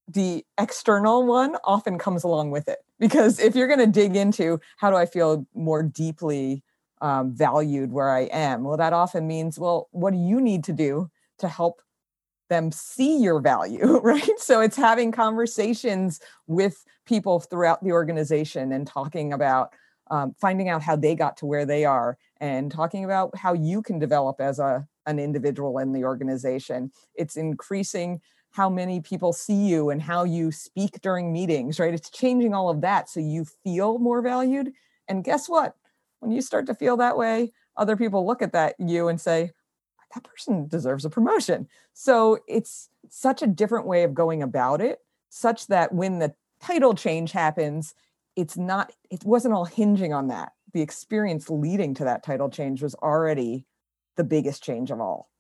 the 0.07 0.45
external 0.59 1.27
one 1.27 1.57
often 1.65 1.99
comes 1.99 2.25
along 2.25 2.51
with 2.51 2.69
it. 2.69 2.79
Because 2.99 3.39
if 3.39 3.55
you're 3.55 3.69
going 3.69 3.79
to 3.79 3.87
dig 3.87 4.17
into 4.17 4.61
how 4.77 4.91
do 4.91 4.97
I 4.97 5.07
feel 5.07 5.47
more 5.55 5.83
deeply 5.83 6.63
um, 7.01 7.33
valued 7.33 7.93
where 7.93 8.11
I 8.11 8.23
am, 8.23 8.65
well, 8.65 8.77
that 8.77 8.93
often 8.93 9.27
means, 9.27 9.59
well, 9.59 9.89
what 9.93 10.13
do 10.13 10.19
you 10.19 10.41
need 10.41 10.65
to 10.65 10.73
do 10.73 11.11
to 11.39 11.49
help 11.49 11.83
them 12.49 12.73
see 12.73 13.19
your 13.19 13.41
value, 13.41 13.99
right? 14.03 14.39
So 14.39 14.61
it's 14.61 14.77
having 14.77 15.13
conversations 15.13 16.21
with 16.47 16.85
people 17.07 17.41
throughout 17.41 17.85
the 17.85 17.93
organization 17.93 18.73
and 18.73 18.87
talking 18.87 19.33
about 19.33 19.73
um, 20.11 20.35
finding 20.41 20.69
out 20.69 20.83
how 20.83 20.97
they 20.97 21.15
got 21.15 21.37
to 21.39 21.47
where 21.47 21.67
they 21.67 21.85
are 21.85 22.17
and 22.41 22.71
talking 22.71 23.05
about 23.05 23.37
how 23.37 23.53
you 23.53 23.83
can 23.83 23.99
develop 23.99 24.41
as 24.41 24.59
a 24.59 24.87
an 25.09 25.19
individual 25.19 25.79
in 25.79 25.93
the 25.93 26.05
organization. 26.05 26.93
It's 27.15 27.37
increasing 27.37 28.21
how 28.51 28.71
many 28.71 29.01
people 29.01 29.33
see 29.33 29.67
you 29.67 29.91
and 29.91 30.01
how 30.01 30.25
you 30.25 30.53
speak 30.53 31.01
during 31.01 31.33
meetings 31.33 31.79
right? 31.79 31.95
It's 31.95 32.11
changing 32.11 32.55
all 32.55 32.71
of 32.71 32.81
that 32.83 33.09
so 33.09 33.21
you 33.21 33.45
feel 33.45 33.99
more 33.99 34.23
valued. 34.23 34.73
And 35.09 35.25
guess 35.25 35.49
what? 35.49 35.75
When 36.21 36.31
you 36.31 36.43
start 36.43 36.67
to 36.67 36.75
feel 36.75 36.97
that 36.99 37.17
way 37.17 37.53
other 37.77 37.97
people 37.97 38.27
look 38.27 38.43
at 38.43 38.53
that 38.53 38.75
you 38.79 39.09
and 39.09 39.21
say 39.21 39.53
that 40.15 40.25
person 40.25 40.67
deserves 40.67 41.05
a 41.05 41.11
promotion. 41.11 41.69
So 41.93 42.39
it's 42.47 42.89
such 43.09 43.43
a 43.43 43.47
different 43.47 43.87
way 43.87 44.03
of 44.03 44.15
going 44.15 44.43
about 44.43 44.81
it 44.81 44.99
such 45.31 45.67
that 45.69 45.95
when 45.95 46.19
the 46.19 46.35
title 46.61 46.95
change 46.95 47.33
happens 47.33 47.95
it's 48.35 48.57
not 48.57 48.93
it 49.11 49.25
wasn't 49.25 49.53
all 49.53 49.65
hinging 49.65 50.13
on 50.13 50.29
that. 50.29 50.53
The 50.73 50.83
experience 50.83 51.51
leading 51.51 51.95
to 51.95 52.05
that 52.05 52.23
title 52.23 52.49
change 52.49 52.83
was 52.83 52.95
already 52.97 53.67
the 54.19 54.25
biggest 54.25 54.63
change 54.63 54.91
of 54.91 55.01
all. 55.01 55.31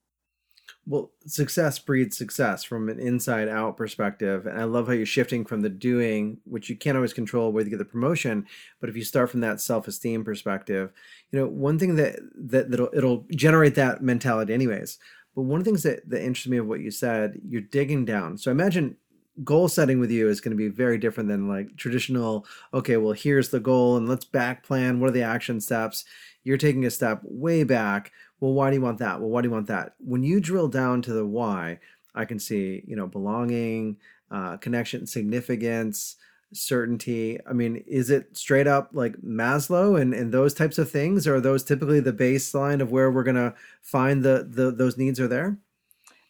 Well 0.86 1.12
success 1.26 1.78
breeds 1.78 2.16
success 2.16 2.64
from 2.64 2.88
an 2.88 2.98
inside 2.98 3.48
out 3.48 3.76
perspective. 3.76 4.46
And 4.46 4.58
i 4.58 4.64
love 4.64 4.86
how 4.86 4.92
you're 4.92 5.06
shifting 5.06 5.44
from 5.44 5.60
the 5.60 5.68
doing 5.68 6.38
which 6.44 6.70
you 6.70 6.76
can't 6.76 6.96
always 6.96 7.12
control 7.12 7.52
where 7.52 7.64
you 7.64 7.70
get 7.70 7.78
the 7.78 7.84
promotion. 7.84 8.46
But 8.80 8.88
if 8.88 8.96
you 8.96 9.04
start 9.04 9.30
from 9.30 9.40
that 9.40 9.60
self-esteem 9.60 10.24
perspective 10.24 10.92
you 11.30 11.38
know 11.38 11.46
one 11.46 11.78
thing 11.78 11.96
that 11.96 12.20
that 12.34 12.70
that'll 12.70 12.90
it'll 12.94 13.26
generate 13.30 13.74
that 13.74 14.02
mentality 14.02 14.54
anyways. 14.54 14.98
But 15.34 15.42
one 15.42 15.60
of 15.60 15.64
the 15.64 15.70
things 15.70 15.82
that, 15.84 16.08
that 16.08 16.22
interests 16.22 16.48
me 16.48 16.56
of 16.56 16.66
what 16.66 16.80
you 16.80 16.90
said 16.90 17.40
you're 17.46 17.60
digging 17.60 18.04
down. 18.04 18.38
So 18.38 18.50
imagine 18.50 18.96
goal 19.44 19.68
setting 19.68 20.00
with 20.00 20.10
you 20.10 20.28
is 20.28 20.40
going 20.40 20.50
to 20.50 20.56
be 20.56 20.68
very 20.68 20.98
different 20.98 21.28
than 21.28 21.46
like 21.48 21.76
traditional 21.76 22.44
okay 22.74 22.96
well 22.96 23.12
here's 23.12 23.50
the 23.50 23.60
goal 23.60 23.96
and 23.96 24.08
let's 24.08 24.24
back 24.24 24.64
plan. 24.64 25.00
What 25.00 25.08
are 25.08 25.12
the 25.12 25.22
action 25.22 25.60
steps? 25.60 26.04
You're 26.44 26.56
taking 26.56 26.86
a 26.86 26.90
step 26.90 27.20
way 27.24 27.62
back 27.64 28.12
well 28.40 28.52
why 28.52 28.70
do 28.70 28.76
you 28.76 28.82
want 28.82 28.98
that 28.98 29.20
well 29.20 29.30
why 29.30 29.40
do 29.40 29.48
you 29.48 29.52
want 29.52 29.66
that 29.66 29.94
when 29.98 30.22
you 30.22 30.40
drill 30.40 30.68
down 30.68 31.02
to 31.02 31.12
the 31.12 31.26
why 31.26 31.78
i 32.14 32.24
can 32.24 32.38
see 32.38 32.82
you 32.86 32.96
know 32.96 33.06
belonging 33.06 33.96
uh, 34.30 34.56
connection 34.58 35.06
significance 35.06 36.16
certainty 36.52 37.38
i 37.46 37.52
mean 37.52 37.76
is 37.86 38.10
it 38.10 38.36
straight 38.36 38.66
up 38.66 38.90
like 38.92 39.14
maslow 39.18 40.00
and, 40.00 40.14
and 40.14 40.32
those 40.32 40.54
types 40.54 40.78
of 40.78 40.90
things 40.90 41.26
or 41.26 41.36
are 41.36 41.40
those 41.40 41.62
typically 41.62 42.00
the 42.00 42.12
baseline 42.12 42.80
of 42.80 42.90
where 42.90 43.10
we're 43.10 43.22
going 43.22 43.34
to 43.34 43.54
find 43.82 44.22
the, 44.22 44.46
the 44.48 44.70
those 44.70 44.96
needs 44.96 45.20
are 45.20 45.28
there 45.28 45.58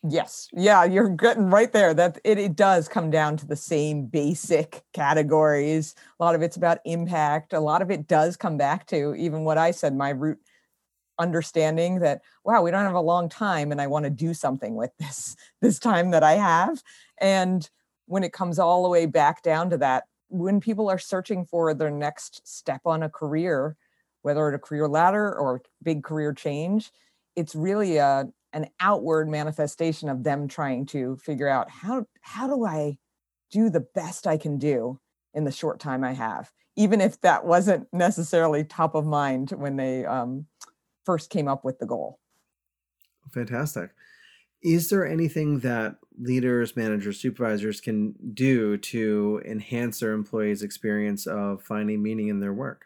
Yes. 0.04 0.48
Yeah, 0.52 0.84
you're 0.84 1.08
getting 1.08 1.50
right 1.50 1.72
there. 1.72 1.92
That 1.92 2.20
it, 2.22 2.38
it 2.38 2.54
does 2.54 2.88
come 2.88 3.10
down 3.10 3.36
to 3.38 3.46
the 3.46 3.56
same 3.56 4.06
basic 4.06 4.84
categories. 4.92 5.94
A 6.20 6.24
lot 6.24 6.36
of 6.36 6.42
it's 6.42 6.56
about 6.56 6.78
impact. 6.84 7.52
A 7.52 7.60
lot 7.60 7.82
of 7.82 7.90
it 7.90 8.06
does 8.06 8.36
come 8.36 8.56
back 8.56 8.86
to 8.88 9.14
even 9.16 9.42
what 9.42 9.58
I 9.58 9.72
said, 9.72 9.96
my 9.96 10.10
root 10.10 10.38
understanding 11.18 12.00
that, 12.00 12.22
wow, 12.44 12.62
we 12.62 12.70
don't 12.70 12.84
have 12.84 12.94
a 12.94 13.00
long 13.00 13.28
time 13.28 13.72
and 13.72 13.80
I 13.80 13.86
want 13.86 14.04
to 14.04 14.10
do 14.10 14.34
something 14.34 14.74
with 14.76 14.90
this 14.98 15.36
this 15.60 15.78
time 15.78 16.10
that 16.10 16.22
I 16.22 16.34
have. 16.34 16.82
And 17.20 17.68
when 18.06 18.24
it 18.24 18.32
comes 18.32 18.58
all 18.58 18.82
the 18.82 18.88
way 18.88 19.06
back 19.06 19.42
down 19.42 19.70
to 19.70 19.78
that, 19.78 20.04
when 20.28 20.60
people 20.60 20.88
are 20.90 20.98
searching 20.98 21.44
for 21.44 21.72
their 21.74 21.90
next 21.90 22.46
step 22.46 22.82
on 22.84 23.02
a 23.02 23.08
career, 23.08 23.76
whether 24.22 24.48
it's 24.48 24.56
a 24.56 24.66
career 24.66 24.88
ladder 24.88 25.34
or 25.34 25.62
big 25.82 26.02
career 26.02 26.32
change, 26.32 26.90
it's 27.36 27.54
really 27.54 27.96
a 27.96 28.28
an 28.54 28.66
outward 28.80 29.28
manifestation 29.28 30.08
of 30.08 30.24
them 30.24 30.48
trying 30.48 30.86
to 30.86 31.16
figure 31.16 31.48
out 31.48 31.70
how 31.70 32.06
how 32.22 32.46
do 32.46 32.64
I 32.64 32.98
do 33.50 33.70
the 33.70 33.80
best 33.80 34.26
I 34.26 34.36
can 34.36 34.58
do 34.58 35.00
in 35.34 35.44
the 35.44 35.52
short 35.52 35.80
time 35.80 36.04
I 36.04 36.12
have, 36.12 36.50
even 36.76 37.00
if 37.00 37.20
that 37.20 37.44
wasn't 37.44 37.86
necessarily 37.92 38.64
top 38.64 38.94
of 38.94 39.06
mind 39.06 39.50
when 39.50 39.76
they 39.76 40.04
um, 40.04 40.46
first 41.08 41.30
came 41.30 41.48
up 41.48 41.64
with 41.64 41.78
the 41.78 41.86
goal. 41.86 42.18
Fantastic. 43.32 43.92
Is 44.62 44.90
there 44.90 45.06
anything 45.06 45.60
that 45.60 45.96
leaders, 46.18 46.76
managers, 46.76 47.18
supervisors 47.18 47.80
can 47.80 48.14
do 48.34 48.76
to 48.76 49.40
enhance 49.46 50.00
their 50.00 50.12
employees' 50.12 50.62
experience 50.62 51.26
of 51.26 51.62
finding 51.62 52.02
meaning 52.02 52.28
in 52.28 52.40
their 52.40 52.52
work? 52.52 52.84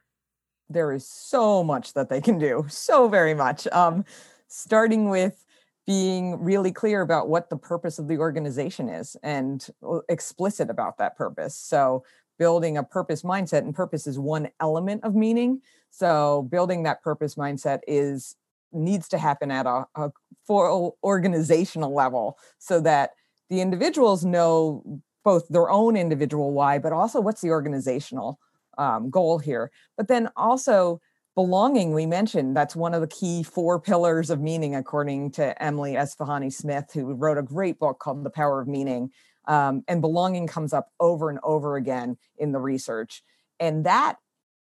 There 0.70 0.92
is 0.92 1.04
so 1.04 1.64
much 1.64 1.94
that 1.94 2.10
they 2.10 2.20
can 2.20 2.38
do, 2.38 2.64
so 2.68 3.08
very 3.08 3.34
much. 3.34 3.66
Um, 3.72 4.04
starting 4.46 5.10
with 5.10 5.44
being 5.84 6.40
really 6.40 6.70
clear 6.70 7.00
about 7.00 7.28
what 7.28 7.50
the 7.50 7.56
purpose 7.56 7.98
of 7.98 8.06
the 8.06 8.18
organization 8.18 8.88
is 8.88 9.16
and 9.24 9.66
uh, 9.84 9.98
explicit 10.08 10.70
about 10.70 10.98
that 10.98 11.16
purpose. 11.16 11.56
So, 11.56 12.04
building 12.38 12.76
a 12.76 12.84
purpose 12.84 13.22
mindset, 13.22 13.58
and 13.58 13.74
purpose 13.74 14.06
is 14.06 14.16
one 14.16 14.48
element 14.60 15.02
of 15.02 15.16
meaning. 15.16 15.60
So, 15.92 16.48
building 16.50 16.82
that 16.84 17.02
purpose 17.02 17.34
mindset 17.36 17.80
is 17.86 18.34
needs 18.72 19.08
to 19.08 19.18
happen 19.18 19.50
at 19.50 19.66
a, 19.66 19.84
a 19.94 20.10
full 20.46 20.96
organizational 21.04 21.94
level 21.94 22.38
so 22.58 22.80
that 22.80 23.10
the 23.50 23.60
individuals 23.60 24.24
know 24.24 24.82
both 25.22 25.46
their 25.48 25.70
own 25.70 25.94
individual 25.94 26.52
why, 26.52 26.78
but 26.78 26.92
also 26.92 27.20
what's 27.20 27.42
the 27.42 27.50
organizational 27.50 28.40
um, 28.78 29.10
goal 29.10 29.38
here. 29.38 29.70
But 29.96 30.08
then 30.08 30.30
also 30.34 31.00
belonging 31.34 31.94
we 31.94 32.04
mentioned 32.04 32.56
that's 32.56 32.76
one 32.76 32.92
of 32.92 33.00
the 33.00 33.06
key 33.06 33.42
four 33.42 33.80
pillars 33.80 34.28
of 34.28 34.38
meaning 34.40 34.74
according 34.74 35.30
to 35.30 35.62
emily 35.62 35.94
esfahani 35.94 36.52
smith 36.52 36.90
who 36.92 37.14
wrote 37.14 37.38
a 37.38 37.42
great 37.42 37.78
book 37.78 37.98
called 37.98 38.22
the 38.22 38.28
power 38.28 38.60
of 38.60 38.68
meaning 38.68 39.10
um, 39.48 39.82
and 39.88 40.02
belonging 40.02 40.46
comes 40.46 40.74
up 40.74 40.90
over 41.00 41.30
and 41.30 41.38
over 41.42 41.76
again 41.76 42.18
in 42.36 42.52
the 42.52 42.60
research 42.60 43.22
and 43.58 43.86
that 43.86 44.16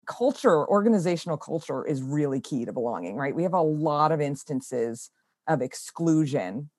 culture 0.06 0.66
organizational 0.68 1.36
culture 1.36 1.84
is 1.84 2.02
really 2.02 2.40
key 2.40 2.64
to 2.64 2.72
belonging 2.72 3.16
right? 3.16 3.34
We 3.34 3.42
have 3.42 3.54
a 3.54 3.60
lot 3.60 4.12
of 4.12 4.20
instances 4.20 5.10
of 5.46 5.62
exclusion 5.62 6.70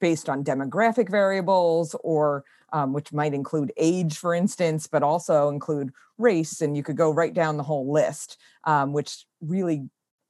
based 0.00 0.28
on 0.28 0.44
demographic 0.44 1.08
variables 1.10 1.96
or 2.02 2.44
um, 2.72 2.92
which 2.92 3.12
might 3.12 3.32
include 3.32 3.72
age 3.76 4.18
for 4.18 4.34
instance 4.34 4.86
but 4.86 5.02
also 5.02 5.48
include 5.48 5.90
race 6.18 6.60
and 6.60 6.76
you 6.76 6.82
could 6.82 6.96
go 6.96 7.10
right 7.10 7.32
down 7.32 7.56
the 7.56 7.62
whole 7.62 7.90
list 7.90 8.36
um, 8.64 8.92
which 8.92 9.24
really 9.40 9.88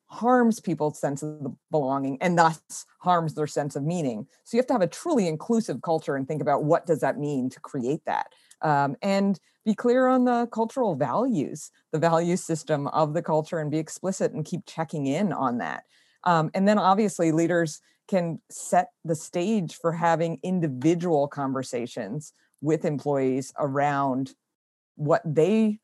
harms 0.09 0.59
people's 0.59 0.99
sense 0.99 1.23
of 1.23 1.55
belonging 1.71 2.19
and 2.21 2.39
thus 2.39 2.87
harms 3.01 3.35
their 3.35 3.47
sense 3.47 3.77
of 3.77 3.83
meaning. 3.83 4.27
So 4.45 4.57
you 4.57 4.61
have 4.61 4.67
to 4.69 4.75
have 4.75 4.83
a 4.83 4.87
truly 4.87 5.29
inclusive 5.29 5.83
culture 5.83 6.17
and 6.17 6.27
think 6.27 6.41
about 6.41 6.65
what 6.65 6.87
does 6.87 7.01
that 7.01 7.19
mean 7.19 7.51
to 7.51 7.61
create 7.61 8.05
that 8.07 8.33
um, 8.63 8.97
and 9.03 9.39
be 9.65 9.75
clear 9.75 10.07
on 10.07 10.25
the 10.25 10.49
cultural 10.53 10.95
values 10.95 11.71
the 11.93 11.99
value 11.99 12.37
system 12.37 12.87
of 12.89 13.15
the 13.15 13.23
culture 13.23 13.59
and 13.59 13.71
be 13.71 13.79
explicit 13.79 14.33
and 14.33 14.45
keep 14.45 14.65
checking 14.67 15.07
in 15.07 15.33
on 15.33 15.59
that. 15.59 15.85
Um, 16.25 16.51
and 16.55 16.67
then 16.67 16.79
obviously 16.79 17.33
leaders 17.33 17.81
can 18.09 18.41
set 18.51 18.89
the 19.05 19.15
stage 19.15 19.75
for 19.75 19.93
having 19.93 20.41
individual 20.43 21.29
conversations 21.29 22.33
with 22.61 22.85
employees 22.85 23.53
around 23.59 24.35
what 24.97 25.23
they 25.25 25.79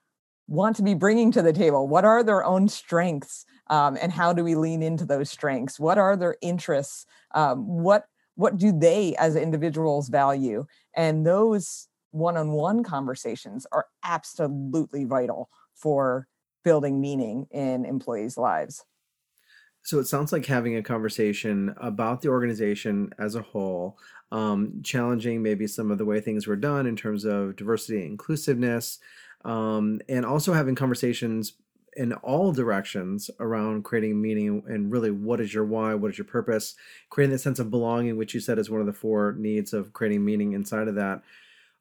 want 0.48 0.76
to 0.76 0.82
be 0.82 0.94
bringing 0.94 1.30
to 1.32 1.42
the 1.42 1.52
table. 1.52 1.86
What 1.86 2.04
are 2.04 2.22
their 2.22 2.44
own 2.44 2.68
strengths 2.68 3.44
um, 3.68 3.96
and 4.00 4.12
how 4.12 4.32
do 4.32 4.44
we 4.44 4.54
lean 4.54 4.82
into 4.82 5.04
those 5.04 5.30
strengths? 5.30 5.80
What 5.80 5.98
are 5.98 6.16
their 6.16 6.36
interests? 6.42 7.06
Um, 7.34 7.66
what 7.66 8.06
what 8.36 8.56
do 8.56 8.76
they 8.76 9.14
as 9.16 9.36
individuals 9.36 10.08
value? 10.08 10.66
And 10.96 11.24
those 11.24 11.86
one-on-one 12.14 12.84
conversations 12.84 13.66
are 13.72 13.86
absolutely 14.04 15.04
vital 15.04 15.50
for 15.74 16.28
building 16.62 17.00
meaning 17.00 17.46
in 17.50 17.84
employees 17.84 18.38
lives 18.38 18.84
so 19.82 19.98
it 19.98 20.06
sounds 20.06 20.32
like 20.32 20.46
having 20.46 20.76
a 20.76 20.82
conversation 20.82 21.74
about 21.76 22.22
the 22.22 22.28
organization 22.28 23.10
as 23.18 23.34
a 23.34 23.42
whole, 23.42 23.98
um, 24.32 24.80
challenging 24.82 25.42
maybe 25.42 25.66
some 25.66 25.90
of 25.90 25.98
the 25.98 26.06
way 26.06 26.20
things 26.20 26.46
were 26.46 26.56
done 26.56 26.86
in 26.86 26.96
terms 26.96 27.26
of 27.26 27.56
diversity 27.56 27.98
and 27.98 28.12
inclusiveness, 28.12 28.98
um, 29.44 30.00
and 30.08 30.24
also 30.24 30.54
having 30.54 30.74
conversations 30.74 31.52
in 31.96 32.14
all 32.14 32.50
directions 32.50 33.30
around 33.40 33.84
creating 33.84 34.20
meaning 34.20 34.62
and 34.66 34.90
really 34.90 35.10
what 35.10 35.40
is 35.40 35.52
your 35.52 35.66
why, 35.66 35.94
what 35.94 36.10
is 36.10 36.18
your 36.18 36.24
purpose, 36.24 36.74
creating 37.10 37.32
that 37.32 37.38
sense 37.38 37.58
of 37.58 37.70
belonging, 37.70 38.16
which 38.16 38.32
you 38.32 38.40
said 38.40 38.58
is 38.58 38.70
one 38.70 38.80
of 38.80 38.86
the 38.86 38.92
four 38.92 39.34
needs 39.38 39.74
of 39.74 39.92
creating 39.92 40.24
meaning 40.24 40.54
inside 40.54 40.88
of 40.88 40.94
that. 40.94 41.22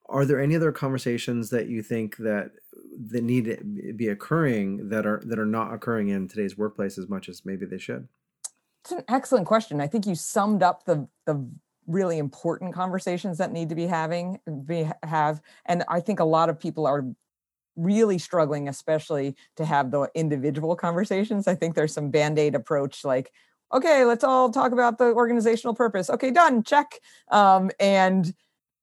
Are 0.10 0.26
there 0.26 0.39
any 0.39 0.56
other 0.56 0.72
conversations 0.72 1.50
that 1.50 1.68
you 1.68 1.82
think 1.82 2.18
that 2.18 2.52
that 3.10 3.24
need 3.24 3.46
to 3.46 3.94
be 3.94 4.10
occurring 4.10 4.89
that 4.89 5.06
are 5.06 5.22
that 5.26 5.39
are 5.39 5.46
not 5.46 5.74
occurring 5.74 6.10
in 6.10 6.28
today's 6.28 6.58
workplace 6.58 6.98
as 6.98 7.08
much 7.08 7.30
as 7.30 7.46
maybe 7.46 7.66
they 7.66 7.78
should? 7.78 8.08
It's 8.84 8.92
an 8.92 9.04
excellent 9.08 9.48
question. 9.48 9.80
I 9.80 9.88
think 9.88 10.06
you 10.06 10.16
summed 10.16 10.62
up 10.62 10.86
the 10.86 11.08
the 11.26 11.50
really 11.88 12.18
important 12.18 12.74
conversations 12.74 13.38
that 13.38 13.52
need 13.52 13.70
to 13.70 13.76
be 13.76 13.88
having 13.88 14.39
be 14.66 14.89
have 15.04 15.42
and 15.66 15.84
I 15.89 16.00
think 16.00 16.20
a 16.20 16.26
lot 16.26 16.50
of 16.50 16.58
people 16.58 16.86
are 16.86 17.06
really 17.76 18.18
struggling 18.18 18.70
especially 18.70 19.36
to 19.58 19.66
have 19.66 19.92
the 19.92 20.10
individual 20.16 20.76
conversations. 20.76 21.48
I 21.48 21.56
think 21.56 21.76
there's 21.76 21.94
some 21.94 22.10
band-aid 22.10 22.56
approach 22.56 23.04
like 23.04 23.32
okay, 23.74 24.06
let's 24.06 24.24
all 24.24 24.52
talk 24.52 24.72
about 24.72 24.98
the 24.98 25.06
organizational 25.06 25.74
purpose. 25.74 26.10
Okay, 26.10 26.32
done. 26.32 26.63
Check. 26.63 27.00
Um, 27.30 27.72
and 27.80 28.34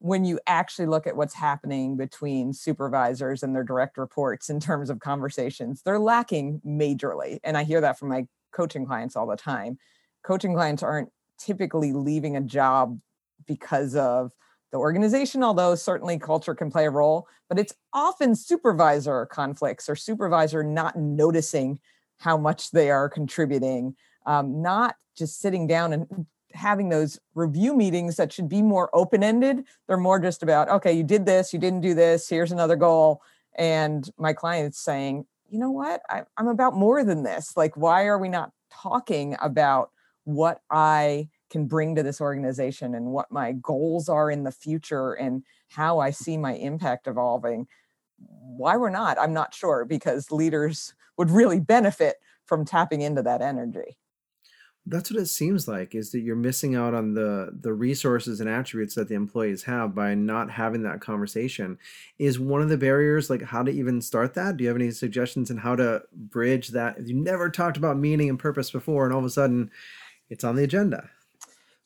when 0.00 0.24
you 0.24 0.40
actually 0.46 0.86
look 0.86 1.06
at 1.06 1.14
what's 1.14 1.34
happening 1.34 1.96
between 1.96 2.54
supervisors 2.54 3.42
and 3.42 3.54
their 3.54 3.62
direct 3.62 3.98
reports 3.98 4.48
in 4.48 4.58
terms 4.58 4.88
of 4.88 4.98
conversations, 4.98 5.82
they're 5.82 5.98
lacking 5.98 6.60
majorly. 6.66 7.38
And 7.44 7.56
I 7.56 7.64
hear 7.64 7.82
that 7.82 7.98
from 7.98 8.08
my 8.08 8.26
coaching 8.50 8.86
clients 8.86 9.14
all 9.14 9.26
the 9.26 9.36
time. 9.36 9.78
Coaching 10.24 10.54
clients 10.54 10.82
aren't 10.82 11.10
typically 11.38 11.92
leaving 11.92 12.34
a 12.34 12.40
job 12.40 12.98
because 13.46 13.94
of 13.94 14.32
the 14.72 14.78
organization, 14.78 15.42
although 15.44 15.74
certainly 15.74 16.18
culture 16.18 16.54
can 16.54 16.70
play 16.70 16.86
a 16.86 16.90
role, 16.90 17.26
but 17.48 17.58
it's 17.58 17.74
often 17.92 18.34
supervisor 18.34 19.26
conflicts 19.26 19.88
or 19.88 19.96
supervisor 19.96 20.62
not 20.62 20.96
noticing 20.96 21.78
how 22.18 22.38
much 22.38 22.70
they 22.70 22.90
are 22.90 23.08
contributing, 23.08 23.96
um, 24.26 24.62
not 24.62 24.94
just 25.16 25.40
sitting 25.40 25.66
down 25.66 25.92
and 25.92 26.26
having 26.54 26.88
those 26.88 27.18
review 27.34 27.76
meetings 27.76 28.16
that 28.16 28.32
should 28.32 28.48
be 28.48 28.62
more 28.62 28.90
open 28.92 29.22
ended. 29.22 29.64
They're 29.86 29.96
more 29.96 30.18
just 30.18 30.42
about, 30.42 30.68
okay, 30.68 30.92
you 30.92 31.02
did 31.02 31.26
this, 31.26 31.52
you 31.52 31.58
didn't 31.58 31.80
do 31.80 31.94
this, 31.94 32.28
here's 32.28 32.52
another 32.52 32.76
goal. 32.76 33.22
And 33.56 34.08
my 34.18 34.32
client's 34.32 34.80
saying, 34.80 35.26
you 35.48 35.58
know 35.58 35.70
what, 35.70 36.02
I, 36.08 36.22
I'm 36.36 36.48
about 36.48 36.76
more 36.76 37.04
than 37.04 37.22
this. 37.22 37.56
Like, 37.56 37.76
why 37.76 38.04
are 38.04 38.18
we 38.18 38.28
not 38.28 38.52
talking 38.72 39.36
about 39.40 39.90
what 40.24 40.60
I 40.70 41.28
can 41.50 41.66
bring 41.66 41.96
to 41.96 42.02
this 42.02 42.20
organization 42.20 42.94
and 42.94 43.06
what 43.06 43.32
my 43.32 43.52
goals 43.52 44.08
are 44.08 44.30
in 44.30 44.44
the 44.44 44.52
future 44.52 45.14
and 45.14 45.42
how 45.68 45.98
I 45.98 46.10
see 46.10 46.36
my 46.36 46.54
impact 46.54 47.06
evolving? 47.06 47.66
Why 48.18 48.76
we're 48.76 48.90
not, 48.90 49.18
I'm 49.18 49.32
not 49.32 49.54
sure 49.54 49.84
because 49.84 50.30
leaders 50.30 50.94
would 51.16 51.30
really 51.30 51.58
benefit 51.58 52.16
from 52.44 52.64
tapping 52.64 53.00
into 53.00 53.22
that 53.22 53.42
energy 53.42 53.96
that's 54.90 55.10
what 55.10 55.20
it 55.20 55.26
seems 55.26 55.68
like 55.68 55.94
is 55.94 56.10
that 56.10 56.20
you're 56.20 56.36
missing 56.36 56.74
out 56.74 56.94
on 56.94 57.14
the 57.14 57.56
the 57.60 57.72
resources 57.72 58.40
and 58.40 58.50
attributes 58.50 58.94
that 58.96 59.08
the 59.08 59.14
employees 59.14 59.62
have 59.62 59.94
by 59.94 60.14
not 60.14 60.50
having 60.50 60.82
that 60.82 61.00
conversation. 61.00 61.78
Is 62.18 62.40
one 62.40 62.60
of 62.60 62.68
the 62.68 62.76
barriers 62.76 63.30
like 63.30 63.42
how 63.42 63.62
to 63.62 63.70
even 63.70 64.02
start 64.02 64.34
that? 64.34 64.56
Do 64.56 64.64
you 64.64 64.68
have 64.68 64.76
any 64.76 64.90
suggestions 64.90 65.50
on 65.50 65.58
how 65.58 65.76
to 65.76 66.02
bridge 66.12 66.68
that? 66.68 66.98
If 66.98 67.08
you 67.08 67.14
never 67.14 67.48
talked 67.48 67.76
about 67.76 67.98
meaning 67.98 68.28
and 68.28 68.38
purpose 68.38 68.70
before 68.70 69.04
and 69.04 69.14
all 69.14 69.20
of 69.20 69.24
a 69.24 69.30
sudden 69.30 69.70
it's 70.28 70.44
on 70.44 70.56
the 70.56 70.64
agenda. 70.64 71.08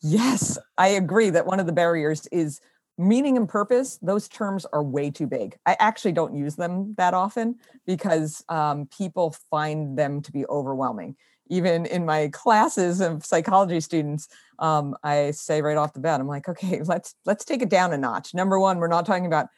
Yes 0.01 0.59
i 0.79 0.89
agree 0.89 1.31
that 1.31 1.47
one 1.47 1.61
of 1.61 1.67
the 1.67 1.73
barriers 1.73 2.27
is 2.29 2.61
meaning 2.97 3.37
and 3.37 3.49
purpose. 3.49 3.99
Those 4.03 4.29
terms 4.29 4.65
are 4.73 4.83
way 4.83 5.11
too 5.11 5.27
big. 5.27 5.57
I 5.67 5.77
actually 5.81 6.13
don't 6.13 6.35
use 6.35 6.55
them 6.55 6.95
that 6.97 7.13
often 7.13 7.57
because 7.87 8.45
um, 8.49 8.87
people 8.97 9.35
find 9.51 9.99
them 9.99 10.23
to 10.23 10.31
be 10.31 10.47
overwhelming 10.47 11.17
even 11.49 11.87
in 11.87 12.05
my 12.05 12.29
classes 12.29 13.01
of 13.01 13.25
psychology 13.25 13.81
students 13.81 14.29
um, 14.59 14.97
i 15.03 15.31
say 15.31 15.63
right 15.63 15.77
off 15.77 15.93
the 15.93 16.01
bat 16.01 16.21
i'm 16.21 16.29
like 16.29 16.49
okay 16.49 16.83
let's 16.83 17.15
let's 17.25 17.45
take 17.45 17.63
it 17.63 17.69
down 17.69 17.93
a 17.93 17.97
notch. 17.99 18.35
Number 18.35 18.59
one 18.59 18.79
we're 18.79 18.89
not 18.89 19.07
talking 19.07 19.27
about 19.27 19.49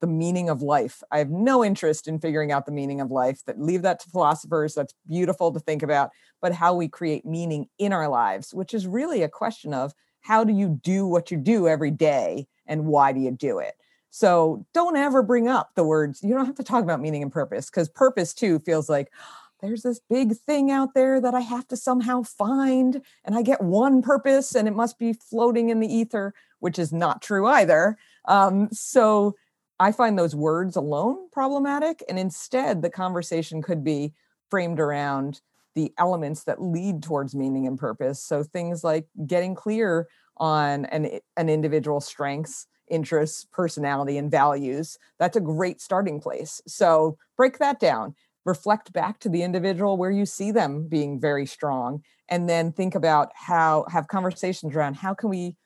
the 0.00 0.06
meaning 0.06 0.50
of 0.50 0.60
life. 0.60 1.02
I 1.10 1.18
have 1.18 1.30
no 1.30 1.64
interest 1.64 2.06
in 2.06 2.18
figuring 2.18 2.52
out 2.52 2.66
the 2.66 2.72
meaning 2.72 3.00
of 3.00 3.10
life 3.10 3.40
that 3.46 3.58
leave 3.58 3.80
that 3.82 4.00
to 4.00 4.10
philosophers. 4.10 4.74
That's 4.74 4.92
beautiful 5.06 5.52
to 5.52 5.60
think 5.60 5.82
about 5.82 6.10
but 6.42 6.52
how 6.52 6.74
we 6.74 6.86
create 6.86 7.24
meaning 7.24 7.66
in 7.78 7.92
our 7.92 8.08
lives 8.08 8.52
which 8.52 8.74
is 8.74 8.86
really 8.86 9.22
a 9.22 9.28
question 9.28 9.72
of 9.72 9.92
how 10.20 10.44
do 10.44 10.52
you 10.52 10.80
do 10.82 11.06
what 11.06 11.30
you 11.30 11.36
do 11.36 11.68
every 11.68 11.90
day 11.90 12.46
and 12.66 12.86
why 12.86 13.12
do 13.12 13.20
you 13.20 13.30
do 13.30 13.58
it? 13.58 13.74
So 14.10 14.66
don't 14.72 14.96
ever 14.96 15.22
bring 15.22 15.48
up 15.48 15.70
the 15.74 15.84
words 15.84 16.22
you 16.22 16.34
don't 16.34 16.46
have 16.46 16.56
to 16.56 16.64
talk 16.64 16.82
about 16.82 17.00
meaning 17.00 17.22
and 17.22 17.32
purpose 17.32 17.70
because 17.70 17.88
purpose 17.88 18.34
too 18.34 18.58
feels 18.60 18.88
like 18.88 19.12
there's 19.60 19.82
this 19.82 20.00
big 20.10 20.36
thing 20.36 20.70
out 20.70 20.94
there 20.94 21.20
that 21.20 21.34
I 21.34 21.40
have 21.40 21.66
to 21.68 21.76
somehow 21.76 22.22
find, 22.22 23.02
and 23.24 23.34
I 23.34 23.42
get 23.42 23.62
one 23.62 24.02
purpose, 24.02 24.54
and 24.54 24.68
it 24.68 24.74
must 24.74 24.98
be 24.98 25.12
floating 25.12 25.70
in 25.70 25.80
the 25.80 25.92
ether, 25.92 26.34
which 26.60 26.78
is 26.78 26.92
not 26.92 27.22
true 27.22 27.46
either. 27.46 27.96
Um, 28.26 28.68
so 28.72 29.34
I 29.78 29.92
find 29.92 30.18
those 30.18 30.34
words 30.34 30.76
alone 30.76 31.28
problematic. 31.30 32.02
And 32.08 32.18
instead, 32.18 32.82
the 32.82 32.90
conversation 32.90 33.62
could 33.62 33.84
be 33.84 34.14
framed 34.50 34.80
around 34.80 35.40
the 35.74 35.92
elements 35.98 36.44
that 36.44 36.62
lead 36.62 37.02
towards 37.02 37.34
meaning 37.34 37.66
and 37.66 37.78
purpose. 37.78 38.22
So 38.22 38.42
things 38.42 38.82
like 38.82 39.06
getting 39.26 39.54
clear 39.54 40.08
on 40.38 40.86
an, 40.86 41.20
an 41.36 41.48
individual's 41.48 42.06
strengths, 42.06 42.66
interests, 42.88 43.46
personality, 43.52 44.16
and 44.16 44.30
values. 44.30 44.98
That's 45.18 45.36
a 45.36 45.40
great 45.40 45.80
starting 45.80 46.20
place. 46.20 46.62
So 46.66 47.18
break 47.36 47.58
that 47.58 47.80
down 47.80 48.14
reflect 48.46 48.92
back 48.92 49.18
to 49.18 49.28
the 49.28 49.42
individual 49.42 49.98
where 49.98 50.10
you 50.10 50.24
see 50.24 50.52
them 50.52 50.86
being 50.88 51.20
very 51.20 51.44
strong 51.44 52.02
and 52.30 52.48
then 52.48 52.72
think 52.72 52.94
about 52.94 53.30
how 53.34 53.84
have 53.90 54.08
conversations 54.08 54.74
around 54.74 54.94
how 54.94 55.12
can 55.12 55.28
we 55.28 55.56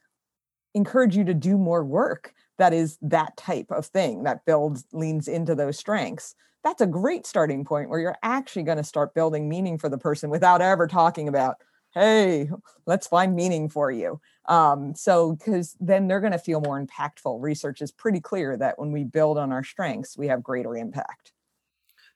encourage 0.75 1.17
you 1.17 1.25
to 1.25 1.35
do 1.35 1.59
more 1.59 1.85
work 1.85 2.33
that 2.59 2.73
is 2.73 2.99
that 3.03 3.37
type 3.37 3.67
of 3.71 3.87
thing 3.87 4.25
that 4.25 4.45
builds 4.45 4.85
leans 4.93 5.29
into 5.29 5.55
those 5.55 5.79
strengths. 5.79 6.35
That's 6.63 6.83
a 6.83 6.87
great 6.87 7.27
starting 7.27 7.65
point 7.65 7.89
where 7.89 8.01
you're 8.01 8.19
actually 8.23 8.65
going 8.65 8.77
to 8.77 8.85
start 8.85 9.15
building 9.15 9.49
meaning 9.49 9.79
for 9.79 9.89
the 9.89 9.99
person 9.99 10.29
without 10.31 10.61
ever 10.61 10.87
talking 10.87 11.29
about 11.29 11.57
hey 11.93 12.49
let's 12.87 13.09
find 13.09 13.35
meaning 13.35 13.69
for 13.69 13.91
you. 13.91 14.21
Um, 14.49 14.95
so 14.95 15.33
because 15.33 15.77
then 15.81 16.07
they're 16.07 16.21
going 16.21 16.33
to 16.33 16.39
feel 16.39 16.61
more 16.61 16.81
impactful. 16.81 17.43
Research 17.43 17.83
is 17.83 17.91
pretty 17.91 18.21
clear 18.21 18.57
that 18.57 18.79
when 18.79 18.93
we 18.93 19.05
build 19.05 19.39
on 19.39 19.53
our 19.53 19.65
strengths 19.65 20.17
we 20.17 20.29
have 20.29 20.43
greater 20.43 20.77
impact 20.77 21.33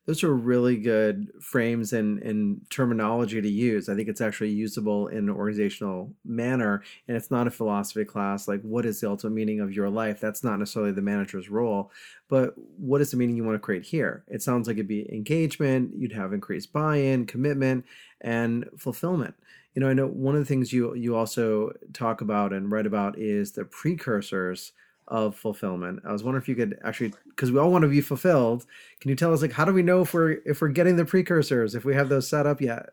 those 0.06 0.22
are 0.22 0.34
really 0.34 0.76
good 0.76 1.30
frames 1.40 1.92
and, 1.94 2.22
and 2.22 2.60
terminology 2.68 3.40
to 3.40 3.48
use. 3.48 3.88
I 3.88 3.94
think 3.94 4.08
it's 4.08 4.20
actually 4.20 4.50
usable 4.50 5.08
in 5.08 5.18
an 5.18 5.30
organizational 5.30 6.12
manner. 6.24 6.82
And 7.08 7.16
it's 7.16 7.30
not 7.30 7.46
a 7.46 7.50
philosophy 7.50 8.04
class 8.04 8.46
like 8.46 8.60
what 8.62 8.84
is 8.84 9.00
the 9.00 9.08
ultimate 9.08 9.34
meaning 9.34 9.60
of 9.60 9.72
your 9.72 9.88
life? 9.88 10.20
That's 10.20 10.44
not 10.44 10.58
necessarily 10.58 10.92
the 10.92 11.00
manager's 11.00 11.48
role. 11.48 11.90
But 12.28 12.54
what 12.76 13.00
is 13.00 13.10
the 13.10 13.16
meaning 13.16 13.36
you 13.36 13.44
want 13.44 13.56
to 13.56 13.60
create 13.60 13.84
here? 13.84 14.24
It 14.28 14.42
sounds 14.42 14.68
like 14.68 14.76
it'd 14.76 14.88
be 14.88 15.10
engagement, 15.12 15.92
you'd 15.96 16.12
have 16.12 16.32
increased 16.32 16.72
buy-in, 16.72 17.26
commitment, 17.26 17.86
and 18.20 18.68
fulfillment. 18.76 19.34
You 19.74 19.80
know, 19.80 19.88
I 19.88 19.94
know 19.94 20.06
one 20.06 20.34
of 20.34 20.40
the 20.40 20.46
things 20.46 20.72
you 20.72 20.94
you 20.94 21.16
also 21.16 21.72
talk 21.92 22.20
about 22.20 22.52
and 22.52 22.70
write 22.70 22.86
about 22.86 23.18
is 23.18 23.52
the 23.52 23.64
precursors 23.64 24.72
of 25.08 25.36
fulfillment. 25.36 26.00
I 26.06 26.12
was 26.12 26.22
wondering 26.22 26.42
if 26.42 26.48
you 26.48 26.54
could 26.54 26.78
actually, 26.84 27.12
because 27.28 27.52
we 27.52 27.58
all 27.58 27.70
want 27.70 27.82
to 27.82 27.88
be 27.88 28.00
fulfilled. 28.00 28.66
Can 29.00 29.10
you 29.10 29.16
tell 29.16 29.32
us, 29.32 29.42
like, 29.42 29.52
how 29.52 29.64
do 29.64 29.72
we 29.72 29.82
know 29.82 30.02
if 30.02 30.14
we're 30.14 30.38
if 30.44 30.60
we're 30.60 30.68
getting 30.68 30.96
the 30.96 31.04
precursors, 31.04 31.74
if 31.74 31.84
we 31.84 31.94
have 31.94 32.08
those 32.08 32.28
set 32.28 32.46
up 32.46 32.60
yet? 32.60 32.90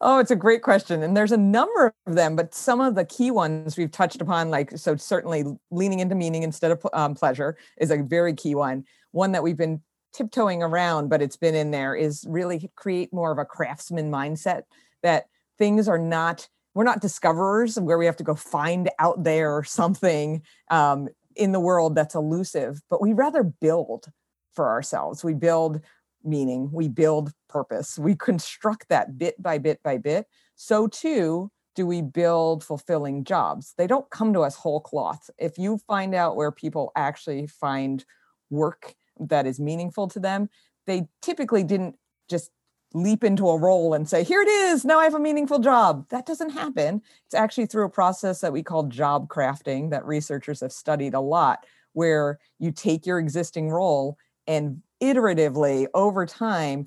Oh, 0.00 0.18
it's 0.18 0.30
a 0.30 0.36
great 0.36 0.62
question, 0.62 1.02
and 1.02 1.16
there's 1.16 1.32
a 1.32 1.36
number 1.36 1.92
of 2.06 2.14
them, 2.14 2.36
but 2.36 2.54
some 2.54 2.80
of 2.80 2.94
the 2.94 3.04
key 3.04 3.30
ones 3.30 3.76
we've 3.76 3.90
touched 3.90 4.20
upon, 4.20 4.50
like 4.50 4.76
so, 4.78 4.96
certainly 4.96 5.44
leaning 5.70 6.00
into 6.00 6.14
meaning 6.14 6.42
instead 6.42 6.70
of 6.70 6.86
um, 6.92 7.14
pleasure 7.14 7.56
is 7.78 7.90
a 7.90 8.02
very 8.02 8.34
key 8.34 8.54
one. 8.54 8.84
One 9.10 9.32
that 9.32 9.42
we've 9.42 9.56
been 9.56 9.80
tiptoeing 10.12 10.62
around, 10.62 11.08
but 11.08 11.22
it's 11.22 11.36
been 11.36 11.54
in 11.54 11.70
there, 11.70 11.94
is 11.94 12.24
really 12.28 12.70
create 12.76 13.12
more 13.12 13.32
of 13.32 13.38
a 13.38 13.44
craftsman 13.44 14.10
mindset 14.10 14.62
that 15.02 15.26
things 15.58 15.88
are 15.88 15.98
not 15.98 16.48
we're 16.74 16.84
not 16.84 17.00
discoverers 17.00 17.76
where 17.80 17.98
we 17.98 18.06
have 18.06 18.16
to 18.16 18.22
go 18.22 18.36
find 18.36 18.88
out 19.00 19.24
there 19.24 19.64
something 19.64 20.42
um, 20.70 21.08
in 21.38 21.52
the 21.52 21.60
world 21.60 21.94
that's 21.94 22.14
elusive, 22.14 22.82
but 22.90 23.00
we 23.00 23.12
rather 23.12 23.42
build 23.42 24.06
for 24.54 24.68
ourselves. 24.68 25.22
We 25.22 25.34
build 25.34 25.80
meaning, 26.24 26.70
we 26.72 26.88
build 26.88 27.32
purpose, 27.48 27.98
we 27.98 28.14
construct 28.16 28.88
that 28.88 29.16
bit 29.16 29.40
by 29.40 29.58
bit 29.58 29.80
by 29.82 29.98
bit. 29.98 30.26
So 30.56 30.88
too 30.88 31.50
do 31.76 31.86
we 31.86 32.02
build 32.02 32.64
fulfilling 32.64 33.22
jobs. 33.22 33.74
They 33.78 33.86
don't 33.86 34.10
come 34.10 34.32
to 34.32 34.40
us 34.40 34.56
whole 34.56 34.80
cloth. 34.80 35.30
If 35.38 35.58
you 35.58 35.78
find 35.86 36.12
out 36.12 36.34
where 36.34 36.50
people 36.50 36.90
actually 36.96 37.46
find 37.46 38.04
work 38.50 38.94
that 39.20 39.46
is 39.46 39.60
meaningful 39.60 40.08
to 40.08 40.18
them, 40.18 40.48
they 40.88 41.06
typically 41.22 41.62
didn't 41.62 41.94
just 42.28 42.50
leap 42.94 43.22
into 43.22 43.48
a 43.48 43.58
role 43.58 43.94
and 43.94 44.08
say, 44.08 44.24
here 44.24 44.40
it 44.40 44.48
is, 44.48 44.84
now 44.84 44.98
I 44.98 45.04
have 45.04 45.14
a 45.14 45.20
meaningful 45.20 45.58
job. 45.58 46.08
That 46.08 46.26
doesn't 46.26 46.50
happen. 46.50 47.02
It's 47.26 47.34
actually 47.34 47.66
through 47.66 47.84
a 47.84 47.90
process 47.90 48.40
that 48.40 48.52
we 48.52 48.62
call 48.62 48.84
job 48.84 49.28
crafting 49.28 49.90
that 49.90 50.06
researchers 50.06 50.60
have 50.60 50.72
studied 50.72 51.14
a 51.14 51.20
lot, 51.20 51.66
where 51.92 52.38
you 52.58 52.72
take 52.72 53.06
your 53.06 53.18
existing 53.18 53.68
role 53.68 54.16
and 54.46 54.82
iteratively 55.02 55.86
over 55.94 56.24
time 56.26 56.86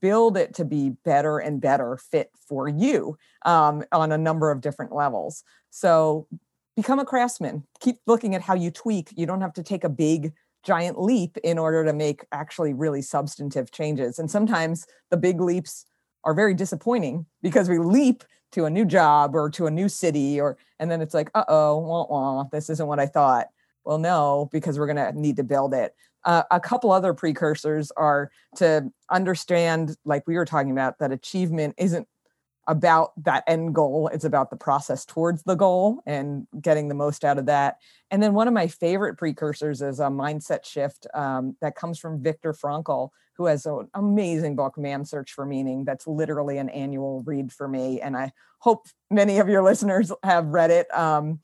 build 0.00 0.36
it 0.36 0.54
to 0.54 0.64
be 0.64 0.90
better 1.04 1.38
and 1.38 1.60
better 1.60 1.96
fit 1.96 2.30
for 2.48 2.68
you 2.68 3.18
um, 3.44 3.82
on 3.92 4.12
a 4.12 4.18
number 4.18 4.50
of 4.50 4.60
different 4.60 4.94
levels. 4.94 5.42
So 5.70 6.28
become 6.76 6.98
a 6.98 7.04
craftsman. 7.04 7.64
Keep 7.80 7.98
looking 8.06 8.34
at 8.34 8.42
how 8.42 8.54
you 8.54 8.70
tweak. 8.70 9.12
You 9.16 9.26
don't 9.26 9.40
have 9.40 9.54
to 9.54 9.62
take 9.62 9.84
a 9.84 9.88
big 9.88 10.32
giant 10.62 11.00
leap 11.00 11.36
in 11.44 11.58
order 11.58 11.84
to 11.84 11.92
make 11.92 12.24
actually 12.32 12.72
really 12.72 13.02
substantive 13.02 13.70
changes. 13.70 14.18
And 14.18 14.30
sometimes 14.30 14.86
the 15.10 15.16
big 15.16 15.40
leaps 15.40 15.86
are 16.24 16.34
very 16.34 16.54
disappointing 16.54 17.26
because 17.42 17.68
we 17.68 17.78
leap 17.78 18.24
to 18.52 18.66
a 18.66 18.70
new 18.70 18.84
job 18.84 19.34
or 19.34 19.50
to 19.50 19.66
a 19.66 19.70
new 19.70 19.88
city 19.88 20.40
or 20.40 20.56
and 20.78 20.90
then 20.90 21.00
it's 21.00 21.14
like 21.14 21.30
uh-oh 21.34 21.78
wah, 21.78 22.06
wah, 22.08 22.44
this 22.52 22.70
isn't 22.70 22.86
what 22.86 23.00
i 23.00 23.06
thought 23.06 23.48
well 23.84 23.98
no 23.98 24.48
because 24.52 24.78
we're 24.78 24.86
going 24.86 24.96
to 24.96 25.18
need 25.18 25.36
to 25.36 25.42
build 25.42 25.74
it 25.74 25.94
uh, 26.24 26.44
a 26.52 26.60
couple 26.60 26.92
other 26.92 27.14
precursors 27.14 27.90
are 27.96 28.30
to 28.54 28.88
understand 29.10 29.96
like 30.04 30.22
we 30.26 30.36
were 30.36 30.44
talking 30.44 30.70
about 30.70 30.98
that 30.98 31.10
achievement 31.10 31.74
isn't 31.78 32.06
about 32.68 33.12
that 33.24 33.44
end 33.46 33.74
goal. 33.74 34.08
It's 34.12 34.24
about 34.24 34.50
the 34.50 34.56
process 34.56 35.04
towards 35.04 35.42
the 35.42 35.54
goal 35.54 36.02
and 36.06 36.46
getting 36.60 36.88
the 36.88 36.94
most 36.94 37.24
out 37.24 37.38
of 37.38 37.46
that. 37.46 37.78
And 38.10 38.22
then 38.22 38.34
one 38.34 38.48
of 38.48 38.54
my 38.54 38.68
favorite 38.68 39.16
precursors 39.16 39.82
is 39.82 40.00
a 40.00 40.04
mindset 40.04 40.64
shift 40.64 41.06
um, 41.14 41.56
that 41.60 41.74
comes 41.74 41.98
from 41.98 42.22
Viktor 42.22 42.52
Frankl, 42.52 43.10
who 43.36 43.46
has 43.46 43.66
an 43.66 43.88
amazing 43.94 44.54
book, 44.56 44.78
Man's 44.78 45.10
Search 45.10 45.32
for 45.32 45.44
Meaning, 45.44 45.84
that's 45.84 46.06
literally 46.06 46.58
an 46.58 46.68
annual 46.68 47.22
read 47.26 47.52
for 47.52 47.66
me. 47.66 48.00
And 48.00 48.16
I 48.16 48.32
hope 48.58 48.86
many 49.10 49.38
of 49.38 49.48
your 49.48 49.62
listeners 49.62 50.12
have 50.22 50.46
read 50.46 50.70
it. 50.70 50.94
Um, 50.96 51.40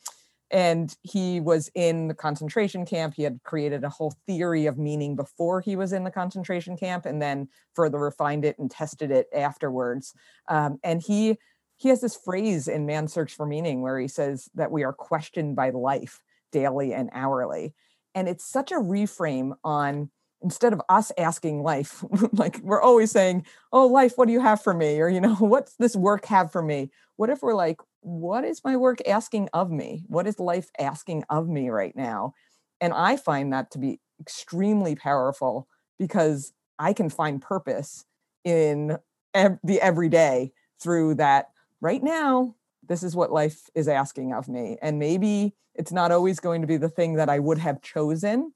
and 0.50 0.96
he 1.02 1.40
was 1.40 1.70
in 1.74 2.08
the 2.08 2.14
concentration 2.14 2.86
camp. 2.86 3.14
He 3.14 3.22
had 3.22 3.40
created 3.44 3.84
a 3.84 3.88
whole 3.88 4.14
theory 4.26 4.66
of 4.66 4.78
meaning 4.78 5.14
before 5.14 5.60
he 5.60 5.76
was 5.76 5.92
in 5.92 6.04
the 6.04 6.10
concentration 6.10 6.76
camp 6.76 7.04
and 7.04 7.20
then 7.20 7.48
further 7.74 7.98
refined 7.98 8.44
it 8.44 8.58
and 8.58 8.70
tested 8.70 9.10
it 9.10 9.28
afterwards. 9.34 10.14
Um, 10.48 10.78
and 10.82 11.02
he 11.02 11.38
he 11.76 11.90
has 11.90 12.00
this 12.00 12.16
phrase 12.16 12.66
in 12.66 12.86
man's 12.86 13.12
search 13.12 13.34
for 13.34 13.46
meaning 13.46 13.82
where 13.82 14.00
he 14.00 14.08
says 14.08 14.48
that 14.54 14.72
we 14.72 14.82
are 14.82 14.92
questioned 14.92 15.54
by 15.54 15.70
life 15.70 16.20
daily 16.50 16.92
and 16.92 17.08
hourly. 17.12 17.72
And 18.14 18.28
it's 18.28 18.44
such 18.44 18.72
a 18.72 18.76
reframe 18.76 19.52
on 19.62 20.10
instead 20.42 20.72
of 20.72 20.80
us 20.88 21.12
asking 21.18 21.62
life 21.62 22.04
like 22.32 22.60
we're 22.62 22.80
always 22.80 23.10
saying 23.10 23.44
oh 23.72 23.86
life 23.86 24.12
what 24.14 24.26
do 24.26 24.32
you 24.32 24.40
have 24.40 24.62
for 24.62 24.72
me? 24.72 25.00
or 25.00 25.08
you 25.08 25.20
know 25.20 25.34
what's 25.38 25.74
this 25.76 25.94
work 25.94 26.24
have 26.24 26.50
for 26.50 26.62
me? 26.62 26.90
What 27.16 27.30
if 27.30 27.42
we're 27.42 27.54
like 27.54 27.78
what 28.00 28.44
is 28.44 28.62
my 28.64 28.76
work 28.76 28.98
asking 29.06 29.48
of 29.52 29.70
me? 29.70 30.04
What 30.06 30.26
is 30.26 30.38
life 30.38 30.70
asking 30.78 31.24
of 31.28 31.48
me 31.48 31.68
right 31.68 31.94
now? 31.96 32.34
And 32.80 32.92
I 32.92 33.16
find 33.16 33.52
that 33.52 33.70
to 33.72 33.78
be 33.78 34.00
extremely 34.20 34.94
powerful 34.94 35.68
because 35.98 36.52
I 36.78 36.92
can 36.92 37.10
find 37.10 37.42
purpose 37.42 38.04
in 38.44 38.98
ev- 39.34 39.58
the 39.64 39.80
everyday 39.80 40.52
through 40.80 41.16
that 41.16 41.50
right 41.80 42.02
now. 42.02 42.54
This 42.86 43.02
is 43.02 43.16
what 43.16 43.32
life 43.32 43.68
is 43.74 43.88
asking 43.88 44.32
of 44.32 44.48
me. 44.48 44.78
And 44.80 44.98
maybe 44.98 45.54
it's 45.74 45.92
not 45.92 46.12
always 46.12 46.40
going 46.40 46.60
to 46.60 46.66
be 46.66 46.76
the 46.76 46.88
thing 46.88 47.14
that 47.14 47.28
I 47.28 47.38
would 47.38 47.58
have 47.58 47.82
chosen, 47.82 48.52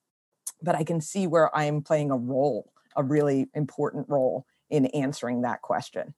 but 0.62 0.74
I 0.74 0.85
can 0.85 1.00
see 1.00 1.26
where 1.26 1.55
I 1.55 1.64
am 1.64 1.83
playing 1.83 2.11
a 2.11 2.16
role, 2.16 2.72
a 2.96 3.02
really 3.02 3.48
important 3.55 4.09
role 4.09 4.46
in 4.70 4.87
answering 4.87 5.42
that 5.42 5.62
question. 5.62 6.14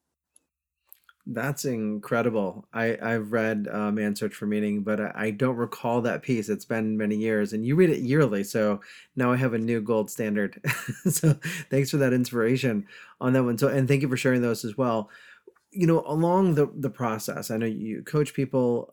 That's 1.26 1.64
incredible. 1.64 2.66
I 2.74 2.98
I've 3.00 3.32
read 3.32 3.66
uh, 3.72 3.90
Man's 3.90 4.20
Search 4.20 4.34
for 4.34 4.46
Meaning, 4.46 4.82
but 4.82 5.00
I, 5.00 5.12
I 5.14 5.30
don't 5.30 5.56
recall 5.56 6.02
that 6.02 6.22
piece. 6.22 6.50
It's 6.50 6.66
been 6.66 6.98
many 6.98 7.16
years, 7.16 7.54
and 7.54 7.64
you 7.64 7.76
read 7.76 7.88
it 7.88 8.00
yearly, 8.00 8.44
so 8.44 8.80
now 9.16 9.32
I 9.32 9.36
have 9.36 9.54
a 9.54 9.58
new 9.58 9.80
gold 9.80 10.10
standard. 10.10 10.60
so 11.08 11.34
thanks 11.70 11.90
for 11.90 11.96
that 11.96 12.12
inspiration 12.12 12.86
on 13.22 13.32
that 13.32 13.44
one. 13.44 13.56
So 13.56 13.68
and 13.68 13.88
thank 13.88 14.02
you 14.02 14.08
for 14.08 14.18
sharing 14.18 14.42
those 14.42 14.66
as 14.66 14.76
well. 14.76 15.08
You 15.70 15.86
know, 15.86 16.04
along 16.06 16.56
the 16.56 16.70
the 16.76 16.90
process, 16.90 17.50
I 17.50 17.56
know 17.56 17.66
you 17.66 18.02
coach 18.02 18.34
people. 18.34 18.92